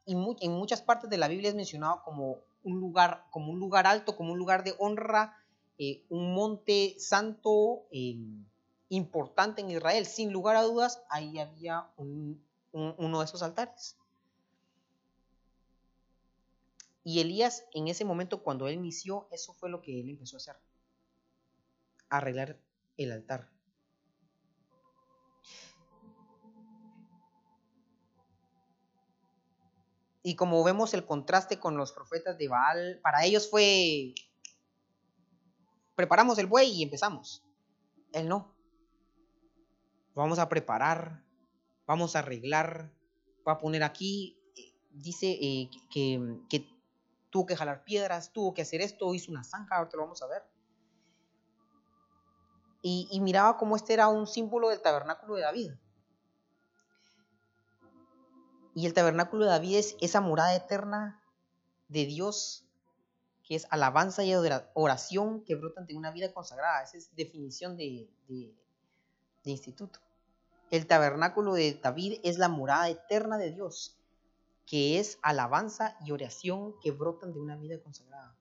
[0.05, 3.87] y en muchas partes de la Biblia es mencionado como un lugar, como un lugar
[3.87, 5.37] alto, como un lugar de honra,
[5.77, 8.45] eh, un monte santo em,
[8.89, 10.05] importante en Israel.
[10.05, 13.97] Sin lugar a dudas, ahí había uno de esos altares.
[17.03, 20.39] Y Elías, en ese momento, cuando él inició, eso fue lo que él empezó a
[20.39, 20.55] hacer.
[22.09, 22.59] Arreglar
[22.97, 23.54] el altar.
[30.27, 34.15] Y como vemos el contraste con los profetas de Baal, para ellos fue,
[35.93, 37.43] preparamos el buey y empezamos.
[38.11, 38.51] Él no.
[40.15, 41.23] Vamos a preparar,
[41.85, 42.91] vamos a arreglar,
[43.47, 44.35] va a poner aquí,
[44.89, 46.67] dice eh, que, que,
[47.29, 50.27] tuvo que jalar piedras, tuvo que hacer esto, hizo una zanja, ahorita lo vamos a
[50.27, 50.41] ver.
[52.81, 55.71] Y, y miraba cómo este era un símbolo del tabernáculo de David.
[58.75, 61.23] Y el tabernáculo de David es esa morada eterna
[61.87, 62.67] de Dios,
[63.41, 64.35] que es alabanza y
[64.73, 66.83] oración que brotan de una vida consagrada.
[66.83, 68.09] Esa es definición de,
[69.45, 70.01] instituto.
[70.71, 73.97] El tabernáculo de David es la morada eterna de Dios,
[74.65, 78.35] que es alabanza y oración que brotan de una vida consagrada.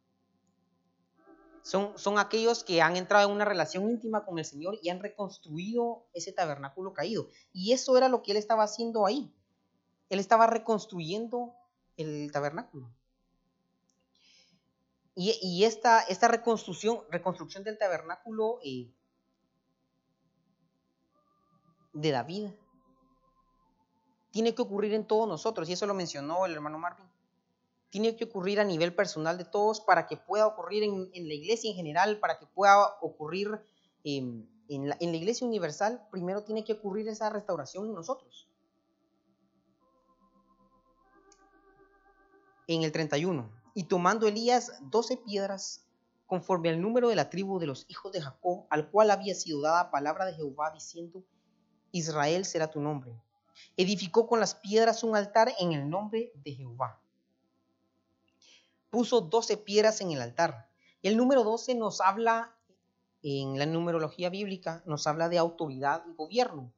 [1.62, 4.98] Son, son, aquellos que han entrado en una relación íntima con el Señor y han
[4.98, 7.28] reconstruido ese tabernáculo caído.
[7.52, 9.32] Y eso era lo que él estaba haciendo ahí.
[10.08, 11.54] Él estaba reconstruyendo
[11.96, 12.90] el tabernáculo.
[15.16, 18.92] Y, esta, reconstrucción, reconstrucción del tabernáculo eh,
[21.92, 22.48] de David
[24.32, 27.06] tiene que ocurrir en todos nosotros, y eso lo mencionó el hermano Marvin.
[27.90, 31.70] Tiene que ocurrir a nivel personal de todos para que pueda ocurrir en, la iglesia
[31.70, 33.60] en general, para que pueda ocurrir la,
[34.02, 36.08] en la iglesia universal.
[36.10, 38.48] Primero tiene que ocurrir esa restauración en nosotros.
[42.66, 45.84] En el 31, y tomando Elías doce piedras
[46.26, 49.60] conforme al número de la tribu de los hijos de Jacob, al cual había sido
[49.60, 51.22] dada palabra de Jehová diciendo,
[51.92, 53.12] Israel será tu nombre.
[53.76, 57.00] Edificó con las piedras un altar en el nombre de Jehová.
[58.90, 60.68] Puso doce piedras en el altar.
[61.02, 62.56] El número doce nos habla,
[63.22, 66.72] en la numerología bíblica, nos habla de autoridad y gobierno.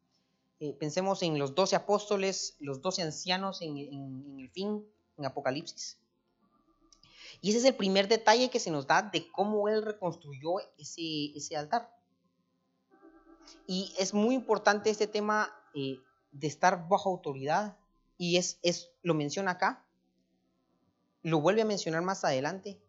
[0.58, 5.98] Eh, pensemos en los doce apóstoles, los doce ancianos en, el fin, en Apocalipsis.
[7.40, 11.36] Y ese es el primer detalle que se nos da de cómo él reconstruyó ese,
[11.36, 11.94] ese altar.
[13.66, 16.00] Y es muy importante este tema eh,
[16.32, 17.76] de estar bajo autoridad.
[18.18, 19.84] Y es, es, lo menciona acá.
[21.22, 22.80] Lo vuelve a mencionar más adelante.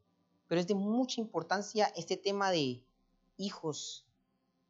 [0.47, 2.83] Pero es de mucha importancia este tema de
[3.37, 4.05] hijos.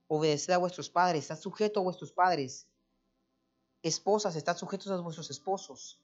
[0.08, 1.24] Obedeced a vuestros padres.
[1.24, 2.68] Estad sujeto a vuestros padres.
[3.84, 6.02] Esposas, estad sujetos a vuestros esposos.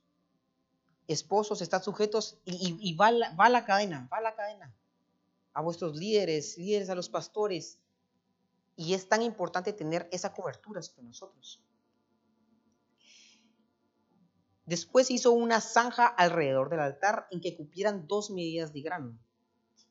[1.08, 2.38] Esposos, estad sujetos.
[2.46, 4.74] Y, va, la, la cadena, va la cadena.
[5.54, 7.80] A vuestros líderes, líderes a los pastores
[8.76, 11.62] y es tan importante tener esa cobertura sobre nosotros.
[14.66, 19.18] Después hizo una zanja alrededor del altar en que cupieran dos medidas de grano.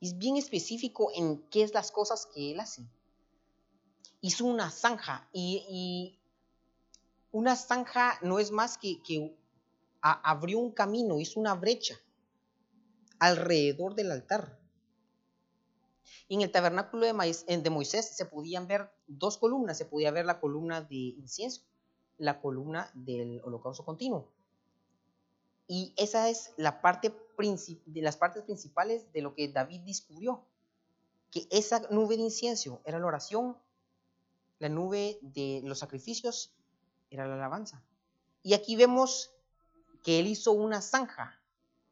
[0.00, 2.82] Es bien específico en qué es las cosas que él hace.
[4.20, 6.18] Hizo una zanja y,
[7.30, 9.00] una zanja no es más que
[10.02, 11.98] abrió un camino, hizo una brecha
[13.18, 14.62] alrededor del altar
[16.34, 19.76] en el tabernáculo de, Moisés se podían ver dos columnas.
[19.76, 21.62] Se podía ver la columna de incienso,
[22.16, 24.30] la columna del holocausto continuo.
[25.68, 27.12] Y esa es la parte
[27.86, 30.46] de las partes principales de lo que David descubrió.
[31.30, 33.58] Que esa nube de incienso era la oración,
[34.58, 36.54] la nube de los sacrificios
[37.10, 37.82] era la alabanza.
[38.42, 39.34] Y aquí vemos
[40.02, 41.40] que él hizo una zanja,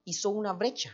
[0.04, 0.92] hizo una brecha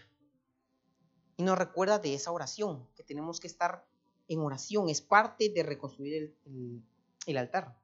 [1.37, 3.87] y nos recuerda de esa oración, que tenemos que estar
[4.29, 6.35] en oración, es parte de reconstruir
[7.26, 7.79] el, altar.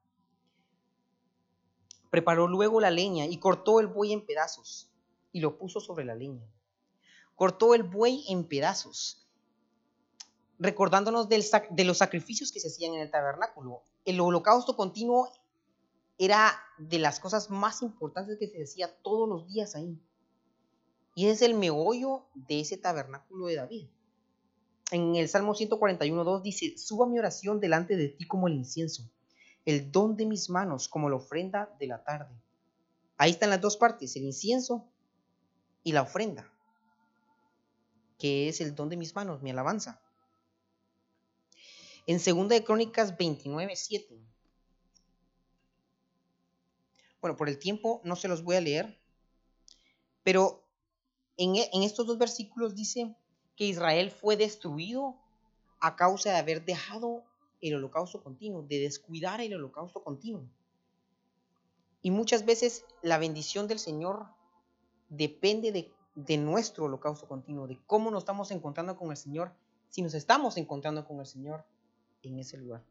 [2.09, 4.89] Preparó luego la leña y cortó el buey en pedazos
[5.31, 6.45] y lo puso sobre la leña.
[7.35, 9.27] Cortó el buey en pedazos,
[10.59, 13.83] recordándonos de los sacrificios que se hacían en el tabernáculo.
[14.05, 15.31] El holocausto continuo
[16.25, 19.99] era de las cosas más importantes que se hacía todos los días ahí.
[21.15, 23.87] Y es el meollo de ese tabernáculo de David.
[24.91, 29.09] En el Salmo 141.2 dice, suba mi oración delante de ti como el incienso,
[29.65, 32.35] el don de mis manos como la ofrenda de la tarde.
[33.17, 34.87] Ahí están las dos partes, el incienso
[35.83, 36.51] y la ofrenda,
[38.17, 40.01] que es el don de mis manos, mi alabanza.
[42.05, 44.32] En 2 de Crónicas 29.7.
[47.23, 48.99] Bueno, por el tiempo no se los voy a leer,
[50.23, 50.67] pero
[51.37, 53.15] e, en, estos dos versículos dice
[53.55, 55.15] que Israel fue destruido
[55.79, 57.23] a causa de haber dejado
[57.61, 60.49] el holocausto continuo, de descuidar el holocausto continuo.
[62.01, 64.25] Y muchas veces la bendición del Señor
[65.07, 69.53] depende de, de, nuestro holocausto continuo, de cómo nos estamos encontrando con el Señor,
[69.87, 71.63] si nos estamos encontrando con el Señor
[72.21, 72.83] en ese lugar.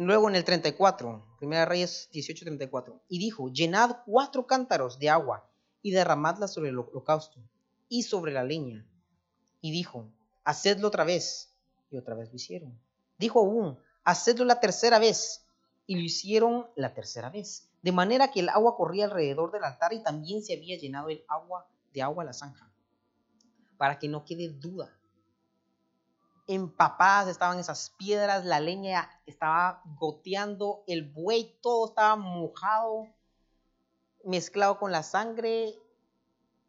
[0.00, 5.50] Luego en el 34, Primera Reyes 18, 34, y dijo, llenad cuatro cántaros de agua
[5.82, 7.40] y derramadla sobre el holocausto
[7.88, 8.86] y sobre la leña.
[9.60, 10.08] Y dijo,
[10.44, 11.52] hacedlo otra vez.
[11.90, 12.78] Y otra vez lo hicieron.
[13.18, 15.44] Dijo aún, hacedlo la tercera vez.
[15.88, 17.68] Y lo hicieron la tercera vez.
[17.82, 21.24] De manera que el agua corría alrededor del altar y también se había llenado el
[21.26, 22.70] agua de agua la zanja.
[23.76, 24.96] Para que no quede duda
[26.48, 33.06] empapadas estaban esas piedras, la leña estaba goteando, el buey todo estaba mojado,
[34.24, 35.78] mezclado con la sangre,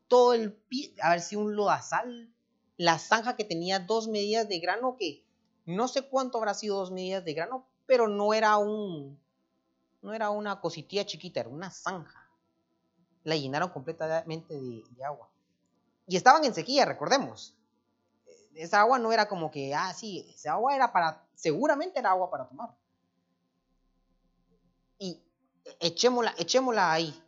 [0.10, 2.30] todo el pie, a ver si un lodazal,
[2.76, 5.24] la zanja que tenía dos medidas de grano, que
[5.66, 9.18] no sé cuánto habrá sido dos medidas de grano, pero no era un,
[10.02, 12.30] no era una cositilla chiquita, era una zanja.
[13.24, 15.30] La llenaron completamente de, de agua.
[16.06, 17.56] Y estaban en sequía, recordemos
[18.56, 22.30] esa agua no era como que, ah, sí, esa agua era para, seguramente era agua
[22.30, 22.76] para tomar.
[24.98, 25.22] Y
[25.80, 27.24] echémosla, echémosla ahí.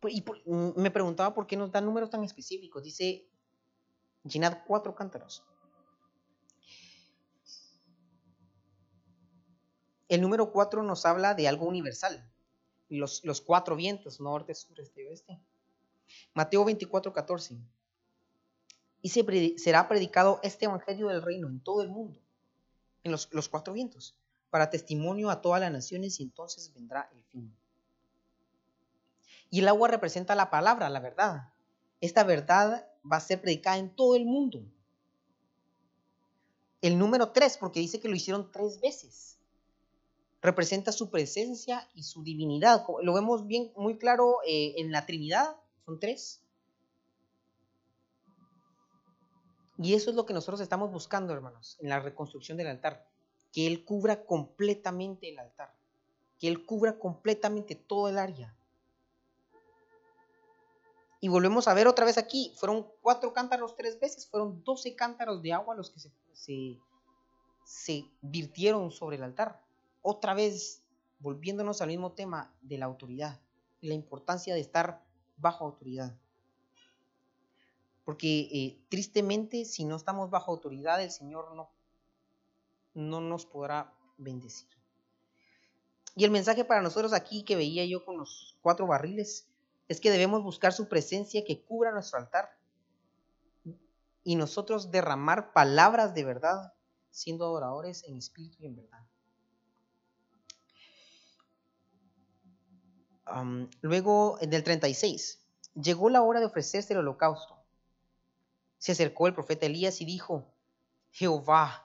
[0.00, 2.82] Pues, y me preguntaba por qué nos dan números tan específicos.
[2.82, 3.28] Dice,
[4.24, 5.44] llenad cuatro cántaros.
[10.08, 12.28] El número cuatro nos habla de algo universal.
[12.88, 15.40] Los, los cuatro vientos, norte, sur, este y oeste.
[16.32, 17.58] Mateo 24, 14
[19.02, 19.10] y
[19.58, 22.18] será predicado este Evangelio del Reino en todo el mundo,
[23.04, 24.16] en los, cuatro vientos,
[24.50, 27.54] para testimonio a todas las naciones y entonces vendrá el fin.
[29.50, 31.52] Y el agua representa la palabra, la verdad.
[32.00, 34.62] Esta verdad va a ser predicada en todo el mundo.
[36.82, 39.38] El número tres, porque dice que lo hicieron tres veces,
[40.42, 42.84] representa su presencia y su divinidad.
[43.02, 46.40] Lo vemos bien, muy claro eh, en la Trinidad, son tres.
[49.78, 53.06] Y eso es lo que nosotros estamos buscando, hermanos, en la reconstrucción del altar.
[53.52, 55.72] Que Él cubra completamente el altar.
[56.40, 58.54] Que Él cubra completamente todo el área.
[61.20, 62.52] Y volvemos a ver otra vez aquí.
[62.56, 64.26] Fueron cuatro cántaros tres veces.
[64.26, 66.78] Fueron doce cántaros de agua los que se, se,
[67.64, 69.62] se virtieron sobre el altar.
[70.02, 70.82] Otra vez,
[71.20, 73.40] volviéndonos al mismo tema de la autoridad.
[73.80, 75.04] La importancia de estar
[75.36, 76.16] bajo autoridad.
[78.08, 81.70] Porque eh, tristemente, si no estamos bajo autoridad, el Señor no,
[82.94, 84.66] no nos podrá bendecir.
[86.16, 89.46] Y el mensaje para nosotros aquí que veía yo con los cuatro barriles
[89.88, 92.48] es que debemos buscar su presencia que cubra nuestro altar
[94.24, 96.72] y nosotros derramar palabras de verdad,
[97.10, 99.06] siendo adoradores en espíritu y en verdad.
[103.82, 105.44] luego, del 36,
[105.74, 107.57] llegó la hora de ofrecerse el holocausto
[108.78, 110.46] se acercó el profeta Elías y dijo,
[111.10, 111.84] Jehová,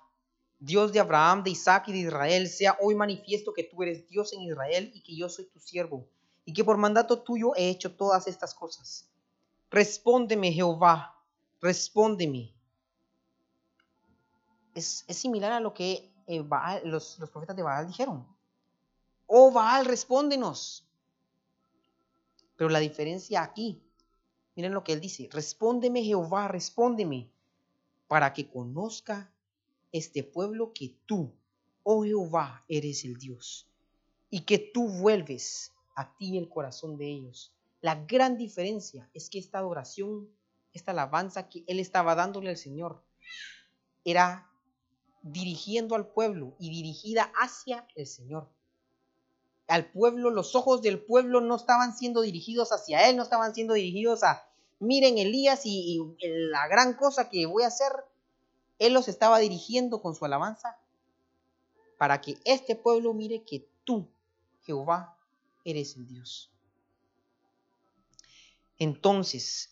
[0.59, 4.31] Dios de Abraham, de Isaac y de Israel, sea hoy manifiesto que tú eres Dios
[4.33, 6.07] en Israel y que yo soy tu siervo,
[6.45, 9.09] y que por mandato tuyo he hecho todas estas cosas.
[9.69, 11.19] Respóndeme, Jehová,
[11.61, 12.53] respóndeme.
[14.75, 16.43] Es, similar a lo que eh,
[16.85, 18.25] los, los profetas de Baal dijeron.
[19.27, 20.85] Oh Baal, respóndenos.
[22.55, 23.81] Pero la diferencia aquí
[24.55, 27.29] Miren lo que él dice, respóndeme Jehová, respóndeme,
[28.07, 29.33] para que conozca
[29.91, 31.33] este pueblo que tú,
[31.83, 33.67] oh Jehová, eres el Dios,
[34.29, 37.53] y que tú vuelves a ti el corazón de ellos.
[37.81, 40.29] La gran diferencia es que esta adoración,
[40.73, 43.03] esta alabanza que él estaba dándole al Señor,
[44.05, 44.49] era
[45.23, 48.49] dirigiendo al pueblo y dirigida hacia el Señor
[49.73, 53.73] al pueblo, los ojos del pueblo no estaban siendo dirigidos hacia él, no estaban siendo
[53.73, 54.47] dirigidos a,
[54.77, 57.91] miren Elías y, la gran cosa que voy a hacer,
[58.77, 60.77] él los estaba dirigiendo con su alabanza
[61.97, 64.07] para que este pueblo mire que tú,
[64.61, 65.17] Jehová,
[65.65, 66.51] eres el Dios.
[68.77, 69.71] Entonces,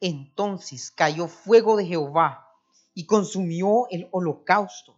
[0.00, 2.50] entonces cayó fuego de Jehová
[2.94, 4.96] y consumió el holocausto,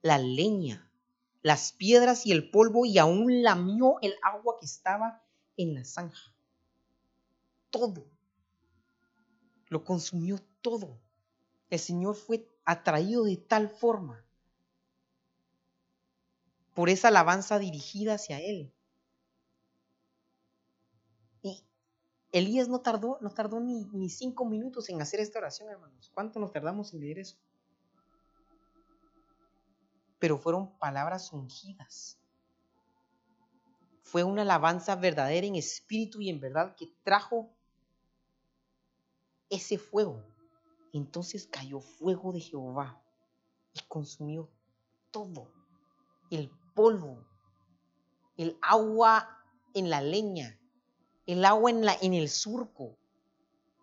[0.00, 0.83] la leña,
[1.44, 5.22] las piedras y el polvo y aún lamió el agua que estaba
[5.58, 6.34] en la zanja.
[7.68, 8.06] Todo.
[9.68, 10.98] Lo consumió todo.
[11.68, 14.24] El Señor fue atraído de tal forma
[16.72, 18.72] por esa alabanza dirigida hacia Él.
[21.42, 21.62] Y
[22.32, 26.10] Elías no tardó, no tardó ni, ni cinco minutos en hacer esta oración, hermanos.
[26.14, 27.36] ¿Cuánto nos tardamos en leer eso?
[30.24, 32.18] Pero fueron palabras ungidas.
[34.00, 37.50] Fue una alabanza verdadera en espíritu y en verdad que trajo
[39.50, 40.24] ese fuego.
[40.94, 43.02] Entonces cayó fuego de Jehová
[43.74, 44.48] y consumió
[45.10, 45.52] todo.
[46.30, 47.22] el polvo,
[48.38, 49.28] el agua
[49.74, 50.58] en la leña,
[51.26, 52.96] el agua en, la, en el surco.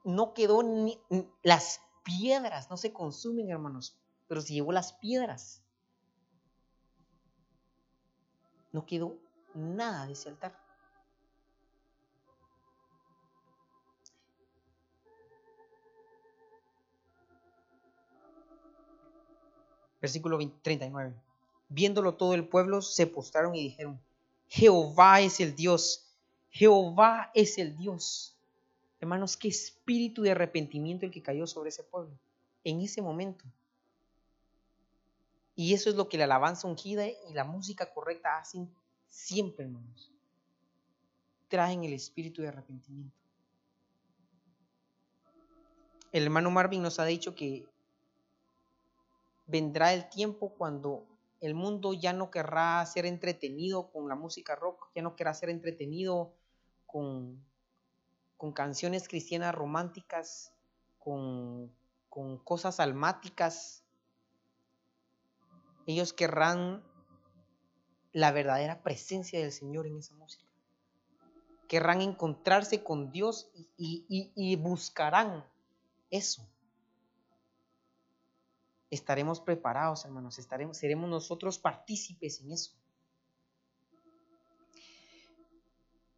[0.03, 0.99] No quedó ni
[1.43, 3.95] las piedras, no se consumen, hermanos,
[4.27, 5.60] pero se llevó las piedras.
[8.71, 9.17] No quedó
[9.53, 10.57] nada de ese altar.
[20.01, 21.13] Versículo 39.
[21.69, 23.99] Viéndolo todo el pueblo, se postraron y dijeron,
[24.47, 26.11] Jehová es el Dios,
[26.49, 28.35] Jehová es el Dios.
[28.99, 32.11] Hermanos, qué espíritu de arrepentimiento el que cayó sobre ese pueblo
[32.63, 33.45] en ese momento.
[35.61, 38.67] Y eso es lo que la alabanza ungida y la música correcta hacen
[39.07, 40.11] siempre, hermanos.
[41.49, 43.15] Traen el espíritu de arrepentimiento.
[46.11, 47.67] El hermano Marvin nos ha dicho que
[49.45, 51.05] vendrá el tiempo cuando
[51.41, 55.51] el mundo ya no querrá ser entretenido con la música rock, ya no querrá ser
[55.51, 56.33] entretenido
[56.87, 57.45] con,
[58.55, 60.55] canciones cristianas románticas,
[60.97, 61.71] con,
[62.09, 63.80] con cosas almáticas.
[65.85, 66.83] Ellos querrán
[68.13, 70.45] la verdadera presencia del Señor en esa música.
[71.67, 75.45] Querrán encontrarse con Dios y, buscarán
[76.09, 76.45] eso
[78.91, 82.73] estaremos preparados, hermanos, estaremos, seremos nosotros partícipes en eso.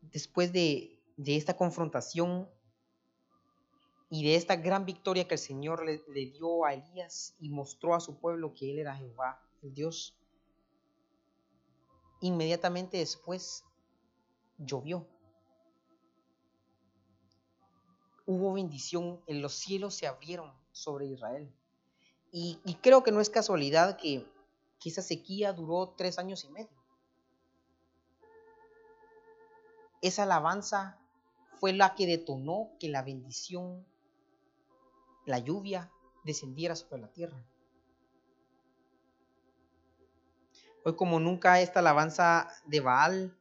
[0.01, 2.49] Después de, esta confrontación
[4.09, 7.93] y de esta gran victoria que el Señor le, le dio a Elías y mostró
[7.93, 9.39] a su pueblo que Él era Jehová,
[9.70, 10.16] Dios,
[12.22, 13.64] inmediatamente después
[14.57, 15.07] llovió.
[18.26, 21.53] Hubo bendición, en los cielos se abrieron sobre Israel.
[22.32, 24.28] Y, creo que no es casualidad que,
[24.84, 26.84] esa sequía duró tres años y medio.
[30.01, 30.99] Esa alabanza
[31.61, 33.86] fue la que detonó que la bendición,
[35.26, 35.89] la lluvia,
[36.26, 37.45] descendiera sobre la tierra.
[40.86, 43.38] Hoy como nunca esta alabanza de Baal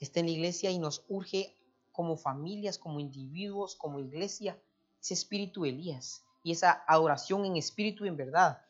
[0.00, 1.54] está en la iglesia y nos urge
[1.92, 4.58] como familias, como individuos, como iglesia,
[5.00, 8.62] ese espíritu de Elías y esa adoración en espíritu y en verdad.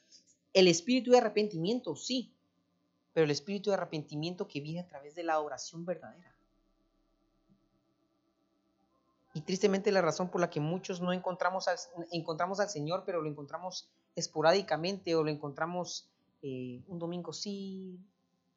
[0.53, 2.35] El espíritu de arrepentimiento, sí,
[3.15, 6.35] pero el espíritu de arrepentimiento que viene a través de la adoración verdadera.
[9.33, 11.77] Y tristemente la razón por la que muchos no encontramos al,
[12.13, 16.09] encontramos al Señor, pero lo encontramos esporádicamente o lo encontramos
[16.45, 17.99] eh, un domingo sí,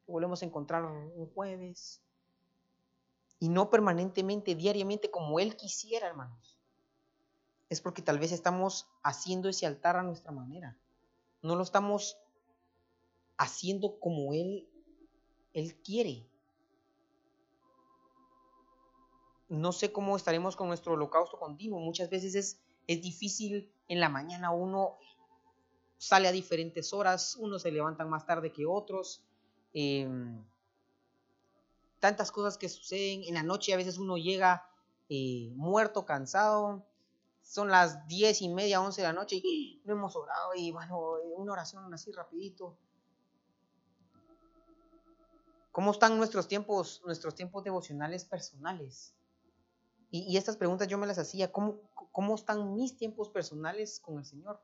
[0.06, 2.00] volvemos a encontrar un jueves,
[3.40, 6.58] y no permanentemente, diariamente como Él quisiera, hermanos
[7.68, 10.76] es porque tal vez estamos haciendo ese altar a nuestra manera.
[11.42, 12.18] No lo estamos
[13.36, 14.66] haciendo como Él,
[15.52, 16.26] Él quiere.
[19.48, 21.80] No sé cómo estaremos con nuestro holocausto continuo.
[21.80, 24.98] Muchas veces es, es difícil en la mañana uno
[25.98, 29.22] sale a diferentes horas, unos se levantan más tarde que otros.
[29.74, 30.42] Em,
[32.00, 33.24] tantas cosas que suceden.
[33.24, 34.64] En la noche a veces uno llega
[35.08, 36.86] eh, muerto, cansado
[37.48, 41.14] son las diez y media, once de la noche y no hemos orado y bueno,
[41.34, 42.76] una oración así rapidito.
[45.72, 49.14] ¿Cómo están nuestros tiempos, nuestros tiempos devocionales personales?
[50.10, 51.80] Y, estas preguntas yo me las hacía, ¿cómo,
[52.12, 54.60] ¿cómo están mis tiempos personales con el Señor?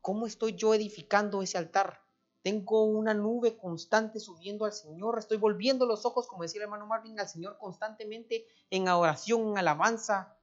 [0.00, 2.02] ¿Cómo estoy yo edificando ese altar?
[2.42, 5.18] Tengo una nube constante subiendo al Señor.
[5.18, 9.58] Estoy volviendo los ojos, como decía el hermano Marvin, al Señor constantemente en oración, en
[9.58, 10.36] alabanza,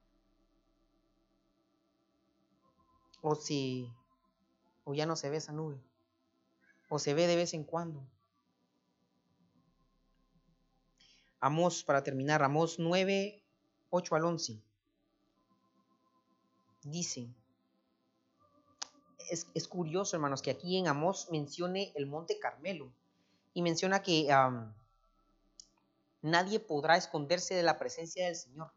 [3.21, 3.91] o si
[4.85, 5.79] o ya no se ve esa nube,
[6.89, 8.01] o se ve de vez en cuando.
[11.39, 13.43] Amos, para terminar, Amos 9,
[13.91, 14.61] 8 al 11.
[16.83, 17.29] Dice,
[19.29, 22.91] es, curioso, hermanos, que aquí en Amos mencione el monte Carmelo
[23.53, 24.27] y menciona que
[26.21, 28.71] nadie podrá esconderse de la presencia del Señor.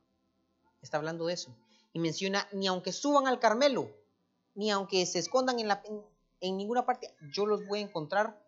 [0.81, 1.55] Está hablando de eso.
[1.93, 3.91] Y menciona, ni aunque suban al Carmelo,
[4.55, 5.71] ni aunque se escondan en,
[6.41, 8.41] en, ninguna parte, yo los voy a encontrar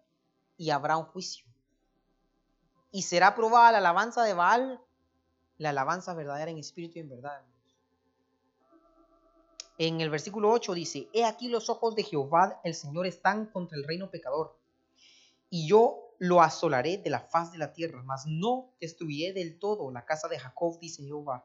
[0.57, 1.45] y habrá un juicio.
[2.91, 4.81] Y será probada la alabanza de Baal,
[5.59, 7.43] la alabanza verdadera en espíritu y en verdad.
[9.77, 13.77] En el versículo 8 dice, He aquí los ojos de Jehová el Señor están contra
[13.77, 14.57] el reino pecador,
[15.51, 19.91] y yo lo asolaré de la faz de la tierra, mas no destruiré del todo
[19.91, 21.45] la casa de Jacob, dice Jehová,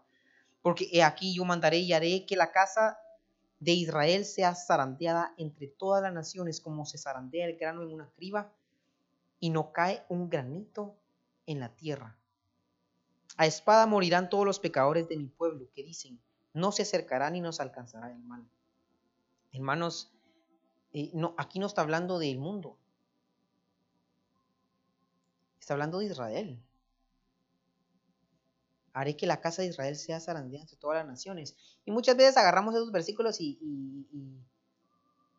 [0.61, 2.99] porque he aquí yo mandaré y haré que la casa
[3.59, 8.09] de Israel sea zarandeada entre todas las naciones como se zarandea el grano en una
[8.11, 8.53] criba,
[9.39, 10.95] y no cae un granito
[11.45, 12.17] en la tierra.
[13.37, 16.19] A espada morirán todos los pecadores de mi pueblo que dicen,
[16.53, 18.47] no se acercará ni nos alcanzará el mal.
[19.51, 20.11] Hermanos,
[20.93, 22.77] eh, no, aquí no está hablando del mundo,
[25.59, 26.63] está hablando de Israel.
[28.93, 31.55] Haré que la casa de Israel sea zarandeada entre todas las naciones.
[31.85, 33.59] Y muchas veces agarramos esos versículos y,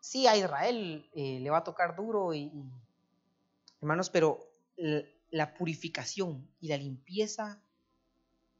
[0.00, 2.52] sí, a Israel eh, le va a tocar duro, y,
[3.80, 4.38] hermanos, pero
[5.30, 7.60] la purificación y la limpieza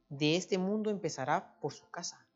[0.09, 2.27] de este mundo empezará por su casa.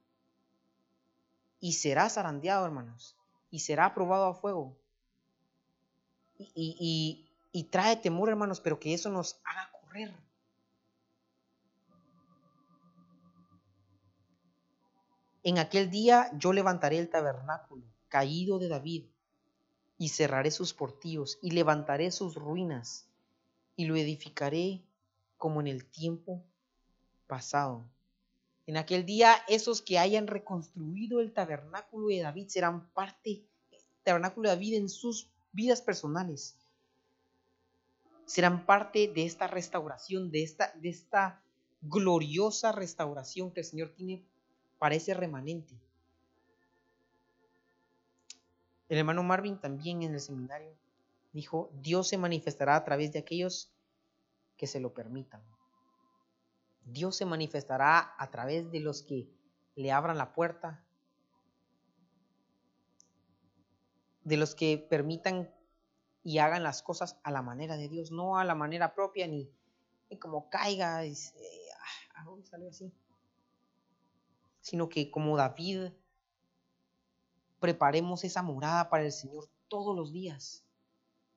[1.59, 3.15] Y será zarandeado, hermanos.
[3.49, 4.77] Y será probado a fuego.
[6.37, 10.13] Y, y, trae temor, hermanos, pero que eso nos haga correr.
[15.43, 19.05] En aquel día yo levantaré el tabernáculo caído de David
[19.97, 23.07] y cerraré sus portillos y levantaré sus ruinas
[23.75, 24.83] y lo edificaré
[25.37, 26.43] como en el tiempo
[27.27, 27.85] pasado.
[28.67, 33.43] En aquel día, esos que hayan reconstruido el tabernáculo de David serán parte,
[34.03, 36.55] tabernáculo de David en sus vidas personales.
[38.25, 41.41] Serán parte de esta restauración, de esta, de esta
[41.81, 44.23] gloriosa restauración que el Señor tiene
[44.79, 45.75] para ese remanente.
[48.89, 50.71] El hermano Marvin también en el seminario
[51.33, 53.69] dijo, Dios se manifestará a través de aquellos
[54.57, 55.41] que se lo permitan.
[56.85, 59.27] Dios se manifestará a través de los que
[59.75, 60.85] le abran la puerta,
[64.23, 65.51] de los que permitan
[66.23, 69.51] y hagan las cosas a la manera de Dios, no a la manera propia ni,
[70.19, 71.13] como caiga, y,
[72.15, 72.91] ah, salió así?
[74.61, 75.91] Sino que como David
[77.59, 80.63] preparemos esa morada para el Señor todos los días.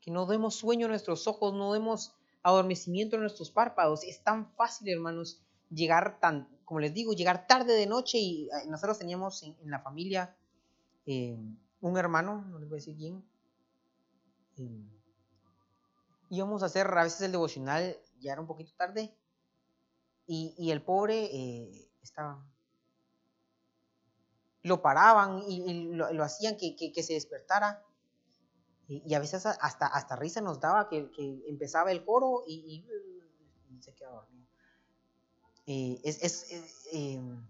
[0.01, 2.18] Que no demos sueño a nuestros ojos, no demos
[2.49, 4.05] adormecimiento en nuestros párpados.
[4.05, 8.67] Es tan fácil, hermanos, llegar tan, como les digo, llegar tarde de noche y eh,
[8.69, 10.37] nosotros teníamos en, la familia
[11.07, 11.39] eh,
[11.81, 13.25] un hermano, no les voy a decir quién,
[14.57, 14.85] eh,
[16.31, 19.15] íbamos a hacer a veces el devocional, ya era un poquito tarde,
[20.31, 22.45] y, el pobre estaba,
[24.63, 27.83] lo paraban y, lo, hacían que, se despertara.
[28.89, 31.11] Y, a veces hasta, hasta risa nos daba que,
[31.47, 32.85] empezaba el coro y,
[33.81, 34.47] se quedaba dormido.
[35.67, 37.47] Eh, es, eh, em,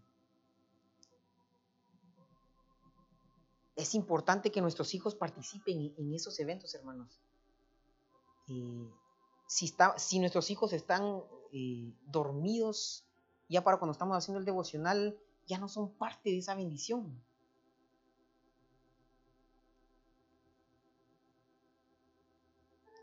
[3.76, 7.20] es, importante que nuestros hijos participen en esos eventos, hermanos.
[8.48, 8.90] Eh,
[9.46, 11.22] si, está, si nuestros hijos están
[12.06, 13.04] dormidos,
[13.48, 15.16] ya para cuando estamos haciendo el devocional,
[15.46, 17.22] ya no son parte de esa bendición.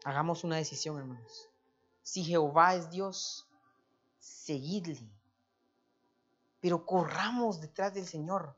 [0.06, 1.50] Hagamos una decisión, hermanos.
[2.04, 3.48] Si Jehová es Dios,
[4.20, 5.10] seguidle.
[6.62, 8.56] Pero corramos detrás del Señor.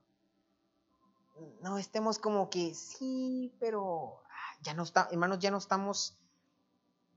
[1.61, 6.17] No estemos como que sí, pero ah, ya no está, hermanos, ya no estamos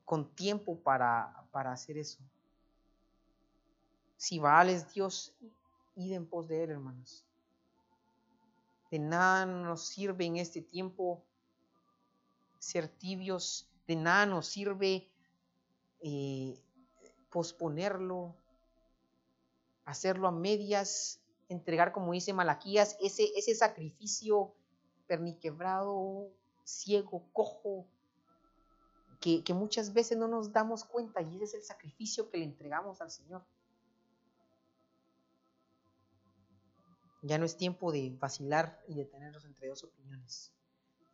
[0.04, 2.20] con tiempo para, para hacer eso.
[4.16, 5.34] Si Baal es Dios,
[5.96, 7.24] id en pos de él, hermanos.
[8.92, 11.20] De nada nos sirve en este tiempo
[12.60, 15.11] ser tibios, de nada nos sirve
[16.01, 16.57] eh,
[17.28, 18.36] posponerlo,
[19.84, 24.55] hacerlo a medias, entregar, como dice Malaquías, ese, ese sacrificio
[25.09, 26.30] perniquebrado,
[26.62, 27.84] ciego, cojo,
[29.20, 32.45] que, que muchas veces no nos damos cuenta y ese es el sacrificio que le
[32.45, 33.45] entregamos al Señor.
[37.22, 40.53] Ya no es tiempo de vacilar y de tenernos entre dos opiniones.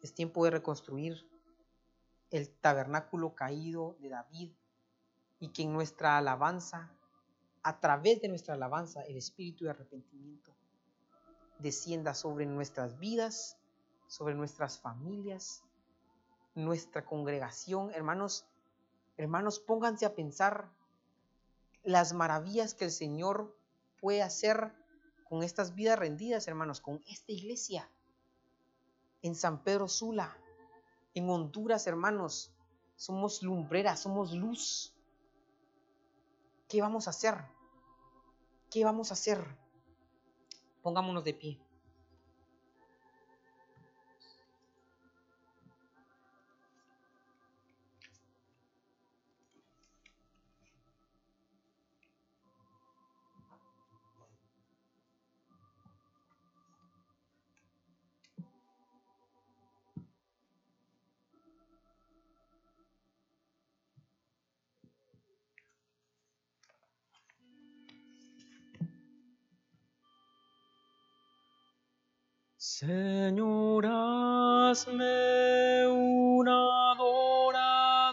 [0.03, 1.27] Es tiempo de reconstruir
[2.31, 4.53] el tabernáculo caído de David
[5.41, 6.91] y que en nuestra alabanza
[7.67, 10.55] a través de nuestra alabanza, el espíritu de arrepentimiento
[11.59, 13.59] descienda sobre nuestras vidas,
[14.07, 15.65] sobre nuestras familias,
[16.55, 17.91] nuestra congregación.
[17.91, 18.47] Hermanos,
[19.17, 20.71] hermanos, pónganse a pensar
[21.83, 23.59] las maravillas que el Señor
[24.01, 24.73] puede hacer
[25.29, 27.91] con estas vidas rendidas, hermanos, con esta iglesia.
[29.23, 30.39] En San Pedro Sula,
[31.17, 32.53] en Honduras, hermanos,
[32.95, 34.95] somos lumbreras, somos luz.
[36.69, 37.37] ¿Qué vamos a hacer?
[38.71, 39.43] ¿Qué vamos a hacer?
[40.83, 41.66] Pongámonos de pie.
[72.79, 75.07] Señor, hazme
[75.89, 78.05] un adorador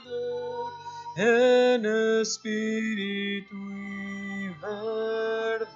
[1.18, 1.86] en
[2.22, 5.68] espíritu y verdad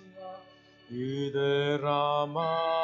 [0.89, 2.76] y derramarme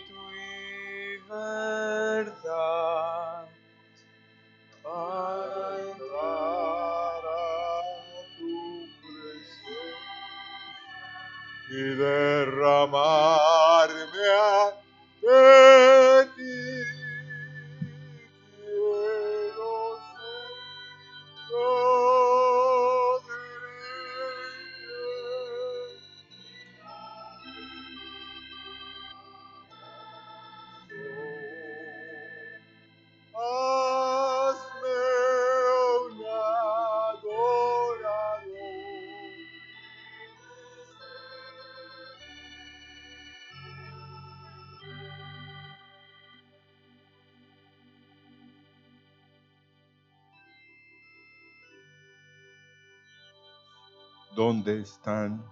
[54.43, 55.45] ¿Dónde están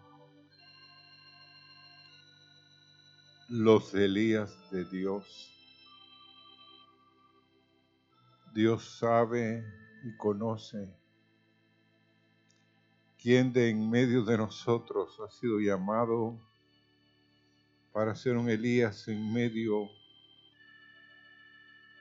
[3.48, 5.54] los Elías de Dios?
[8.52, 9.64] Dios sabe
[10.04, 10.92] y conoce
[13.22, 16.40] quién de en medio de nosotros ha sido llamado
[17.94, 19.88] para ser un Elías en medio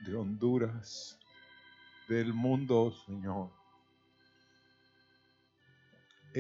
[0.06, 1.18] de Honduras,
[2.08, 3.57] del mundo, Señor.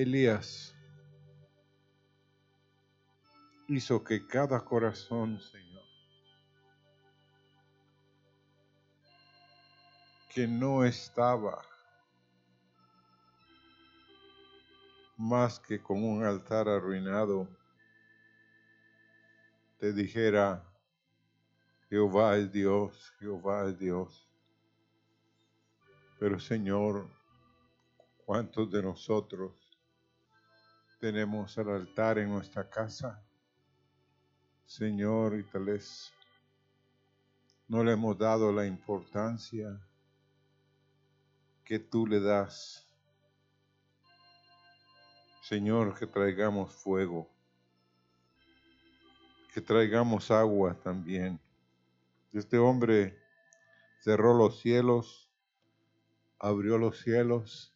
[0.02, 0.76] Elías
[3.66, 5.82] hizo que cada corazón, Señor,
[10.32, 11.60] que no estaba
[15.16, 17.48] más que con un altar arruinado,
[19.80, 20.64] te dijera,
[21.88, 24.30] Jehová es Dios, Jehová es Dios.
[26.20, 27.10] Pero Señor,
[28.24, 29.67] ¿cuántos de nosotros
[30.98, 33.22] tenemos el altar en nuestra casa?
[34.66, 35.80] Señor, y tal
[37.68, 39.78] no le hemos dado la importancia
[41.64, 42.86] que tú le das.
[45.42, 47.30] Señor, que traigamos fuego,
[49.52, 51.38] que traigamos agua también.
[52.32, 53.18] Este hombre
[54.00, 55.30] cerró los cielos,
[56.38, 57.74] abrió los cielos,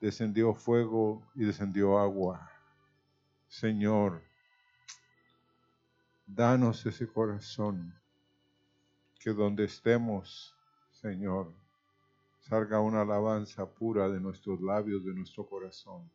[0.00, 2.50] descendió fuego y descendió agua.
[3.48, 4.22] Señor,
[6.26, 7.94] danos ese corazón,
[9.18, 10.54] que donde estemos,
[10.90, 11.54] Señor,
[12.40, 16.10] salga una alabanza pura de nuestros labios, de nuestro corazón.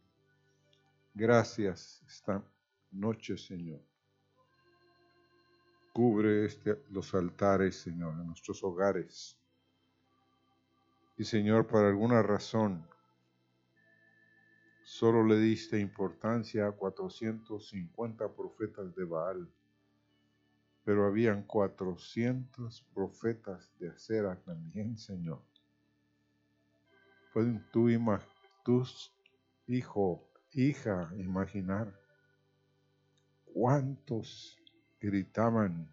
[1.13, 2.43] Gracias esta
[2.91, 3.81] noche, Señor.
[5.91, 9.37] Cubre este, los altares, Señor, en nuestros hogares.
[11.17, 12.87] Y Señor, por alguna razón,
[14.89, 19.47] solo le diste importancia a 450 profetas de Baal,
[20.83, 25.43] pero habían 400 profetas de acera también, Señor.
[27.31, 27.87] Pueden tú,
[28.65, 29.13] tus
[29.67, 31.93] hijo, hija, imaginar
[33.53, 34.57] cuántos
[34.99, 35.87] gritaban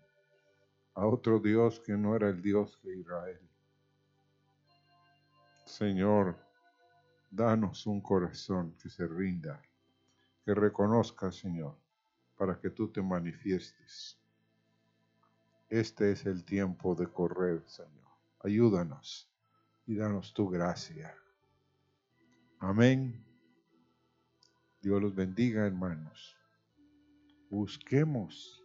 [0.95, 3.41] a otro Dios que no era el Dios de Israel.
[5.67, 6.46] Señor,
[7.31, 9.61] danos un corazón que se rinda,
[10.45, 11.77] que reconozca, Señor,
[12.37, 14.18] para que tú te manifiestes.
[15.68, 18.07] Este es el tiempo de correr, Señor.
[18.45, 19.29] Ayúdanos
[19.87, 21.14] y danos tu gracia.
[22.59, 23.24] Amén.
[24.81, 26.37] Dios los bendiga, hermanos.
[27.51, 28.62] Busquemos.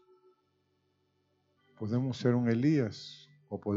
[1.77, 3.71] Podemos ser un Elías o podemos